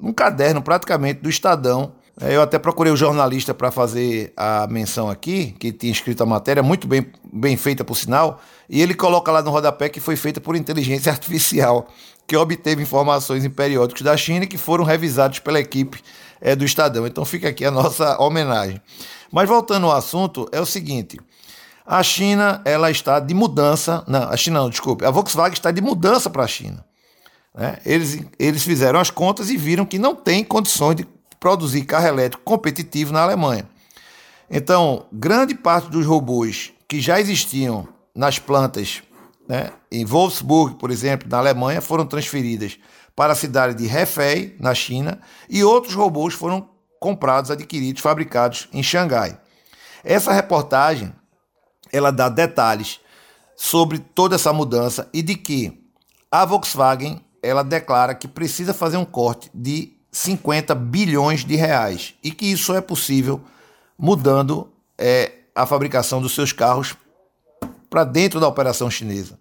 um 0.00 0.12
caderno 0.12 0.60
praticamente 0.60 1.20
do 1.20 1.30
Estadão, 1.30 1.94
eu 2.20 2.40
até 2.40 2.58
procurei 2.58 2.90
o 2.90 2.96
jornalista 2.96 3.52
para 3.52 3.70
fazer 3.70 4.32
a 4.36 4.66
menção 4.68 5.10
aqui, 5.10 5.54
que 5.58 5.70
tinha 5.70 5.92
escrito 5.92 6.22
a 6.22 6.26
matéria, 6.26 6.62
muito 6.62 6.86
bem, 6.88 7.06
bem 7.30 7.56
feita 7.58 7.84
por 7.84 7.94
sinal, 7.94 8.40
e 8.70 8.80
ele 8.80 8.94
coloca 8.94 9.30
lá 9.30 9.42
no 9.42 9.50
rodapé 9.50 9.90
que 9.90 10.00
foi 10.00 10.16
feita 10.16 10.40
por 10.40 10.56
inteligência 10.56 11.12
artificial, 11.12 11.86
que 12.26 12.34
obteve 12.34 12.82
informações 12.82 13.44
em 13.44 13.50
periódicos 13.50 14.02
da 14.02 14.16
China 14.16 14.46
que 14.46 14.56
foram 14.56 14.82
revisados 14.82 15.40
pela 15.40 15.60
equipe 15.60 16.02
é, 16.40 16.56
do 16.56 16.64
Estadão. 16.64 17.06
Então 17.06 17.24
fica 17.24 17.48
aqui 17.48 17.64
a 17.64 17.70
nossa 17.70 18.18
homenagem. 18.18 18.80
Mas 19.30 19.48
voltando 19.48 19.86
ao 19.86 19.92
assunto, 19.92 20.48
é 20.52 20.60
o 20.60 20.66
seguinte. 20.66 21.20
A 21.86 22.02
China 22.02 22.62
ela 22.64 22.90
está 22.90 23.20
de 23.20 23.34
mudança. 23.34 24.02
Não, 24.08 24.22
a 24.22 24.36
China 24.36 24.60
não, 24.60 24.70
desculpe. 24.70 25.04
A 25.04 25.10
Volkswagen 25.10 25.52
está 25.52 25.70
de 25.70 25.80
mudança 25.80 26.30
para 26.30 26.44
a 26.44 26.48
China. 26.48 26.84
Né? 27.54 27.78
Eles, 27.86 28.20
eles 28.38 28.64
fizeram 28.64 28.98
as 28.98 29.10
contas 29.10 29.50
e 29.50 29.56
viram 29.56 29.86
que 29.86 29.98
não 29.98 30.14
tem 30.14 30.42
condições 30.42 30.96
de 30.96 31.04
produzir 31.40 31.84
carro 31.84 32.06
elétrico 32.06 32.44
competitivo 32.44 33.12
na 33.12 33.22
Alemanha. 33.22 33.68
Então, 34.50 35.06
grande 35.12 35.54
parte 35.54 35.90
dos 35.90 36.06
robôs 36.06 36.72
que 36.88 37.00
já 37.00 37.20
existiam 37.20 37.88
nas 38.14 38.38
plantas 38.38 39.02
né, 39.48 39.72
em 39.90 40.04
Wolfsburg, 40.04 40.76
por 40.76 40.90
exemplo, 40.90 41.28
na 41.28 41.38
Alemanha, 41.38 41.80
foram 41.80 42.06
transferidas 42.06 42.78
para 43.14 43.32
a 43.32 43.36
cidade 43.36 43.74
de 43.74 43.86
Hefei, 43.86 44.56
na 44.60 44.74
China, 44.74 45.20
e 45.48 45.64
outros 45.64 45.94
robôs 45.94 46.34
foram 46.34 46.68
comprados, 47.00 47.50
adquiridos, 47.50 48.02
fabricados 48.02 48.68
em 48.72 48.82
Xangai. 48.82 49.38
Essa 50.04 50.32
reportagem 50.32 51.12
ela 51.92 52.10
dá 52.10 52.28
detalhes 52.28 53.00
sobre 53.56 53.98
toda 53.98 54.34
essa 54.34 54.52
mudança 54.52 55.08
e 55.12 55.22
de 55.22 55.34
que 55.34 55.82
a 56.30 56.44
Volkswagen 56.44 57.24
ela 57.42 57.62
declara 57.62 58.14
que 58.14 58.28
precisa 58.28 58.74
fazer 58.74 58.96
um 58.96 59.04
corte 59.04 59.50
de 59.54 59.95
50 60.16 60.74
bilhões 60.74 61.44
de 61.44 61.56
reais 61.56 62.14
e 62.24 62.30
que 62.30 62.46
isso 62.46 62.74
é 62.74 62.80
possível 62.80 63.38
mudando 63.98 64.72
é, 64.96 65.30
a 65.54 65.66
fabricação 65.66 66.22
dos 66.22 66.34
seus 66.34 66.52
carros 66.52 66.96
para 67.90 68.02
dentro 68.02 68.40
da 68.40 68.48
operação 68.48 68.90
chinesa. 68.90 69.38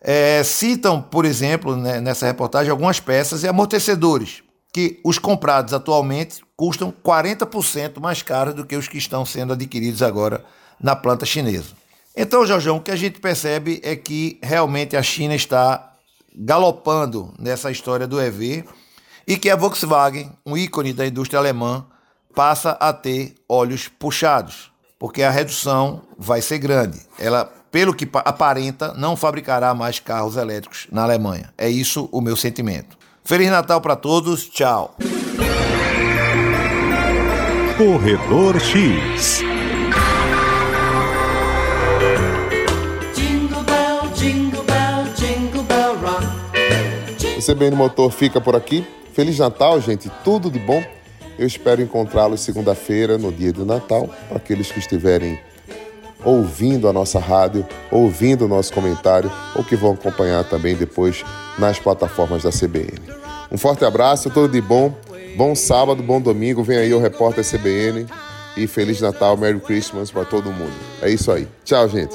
É, 0.00 0.44
citam, 0.44 1.02
por 1.02 1.24
exemplo, 1.24 1.74
né, 1.74 2.00
nessa 2.00 2.24
reportagem, 2.24 2.70
algumas 2.70 3.00
peças 3.00 3.42
e 3.42 3.48
amortecedores 3.48 4.44
que 4.72 5.00
os 5.04 5.18
comprados 5.18 5.74
atualmente 5.74 6.40
custam 6.56 6.94
40% 7.04 7.98
mais 7.98 8.22
caros 8.22 8.54
do 8.54 8.64
que 8.64 8.76
os 8.76 8.86
que 8.86 8.96
estão 8.96 9.26
sendo 9.26 9.54
adquiridos 9.54 10.02
agora 10.02 10.44
na 10.80 10.94
planta 10.94 11.26
chinesa. 11.26 11.74
Então, 12.16 12.46
Jorjão, 12.46 12.76
o 12.76 12.80
que 12.80 12.92
a 12.92 12.96
gente 12.96 13.18
percebe 13.18 13.80
é 13.82 13.96
que 13.96 14.38
realmente 14.40 14.96
a 14.96 15.02
China 15.02 15.34
está 15.34 15.96
galopando 16.32 17.34
nessa 17.40 17.72
história 17.72 18.06
do 18.06 18.20
EV 18.20 18.64
e 19.26 19.36
que 19.36 19.50
a 19.50 19.56
Volkswagen, 19.56 20.30
um 20.44 20.56
ícone 20.56 20.92
da 20.92 21.06
indústria 21.06 21.38
alemã, 21.38 21.84
passa 22.34 22.70
a 22.72 22.92
ter 22.92 23.34
olhos 23.48 23.88
puxados, 23.88 24.70
porque 24.98 25.22
a 25.22 25.30
redução 25.30 26.02
vai 26.18 26.40
ser 26.40 26.58
grande. 26.58 27.00
Ela, 27.18 27.44
pelo 27.70 27.94
que 27.94 28.08
aparenta, 28.12 28.94
não 28.94 29.16
fabricará 29.16 29.74
mais 29.74 29.98
carros 29.98 30.36
elétricos 30.36 30.86
na 30.90 31.02
Alemanha. 31.02 31.52
É 31.56 31.68
isso 31.68 32.08
o 32.12 32.20
meu 32.20 32.36
sentimento. 32.36 32.98
Feliz 33.24 33.50
Natal 33.50 33.80
para 33.80 33.96
todos, 33.96 34.48
tchau. 34.48 34.96
Corredor 37.76 38.60
X. 38.60 39.49
O 47.40 47.42
CBN 47.42 47.74
Motor 47.74 48.10
fica 48.10 48.38
por 48.38 48.54
aqui. 48.54 48.86
Feliz 49.14 49.38
Natal, 49.38 49.80
gente. 49.80 50.10
Tudo 50.22 50.50
de 50.50 50.58
bom. 50.58 50.84
Eu 51.38 51.46
espero 51.46 51.80
encontrá-los 51.80 52.42
segunda-feira, 52.42 53.16
no 53.16 53.32
dia 53.32 53.50
do 53.50 53.64
Natal, 53.64 54.10
para 54.28 54.36
aqueles 54.36 54.70
que 54.70 54.78
estiverem 54.78 55.40
ouvindo 56.22 56.86
a 56.86 56.92
nossa 56.92 57.18
rádio, 57.18 57.66
ouvindo 57.90 58.44
o 58.44 58.48
nosso 58.48 58.74
comentário 58.74 59.32
ou 59.54 59.64
que 59.64 59.74
vão 59.74 59.92
acompanhar 59.92 60.44
também 60.44 60.76
depois 60.76 61.24
nas 61.58 61.78
plataformas 61.78 62.42
da 62.42 62.50
CBN. 62.50 63.00
Um 63.50 63.56
forte 63.56 63.86
abraço, 63.86 64.28
tudo 64.28 64.52
de 64.52 64.60
bom. 64.60 64.94
Bom 65.34 65.54
sábado, 65.54 66.02
bom 66.02 66.20
domingo. 66.20 66.62
Vem 66.62 66.76
aí 66.76 66.92
o 66.92 67.00
repórter 67.00 67.42
CBN 67.42 68.04
e 68.54 68.66
Feliz 68.66 69.00
Natal, 69.00 69.34
Merry 69.38 69.60
Christmas 69.60 70.10
para 70.10 70.26
todo 70.26 70.52
mundo. 70.52 70.74
É 71.00 71.08
isso 71.08 71.32
aí. 71.32 71.48
Tchau, 71.64 71.88
gente. 71.88 72.14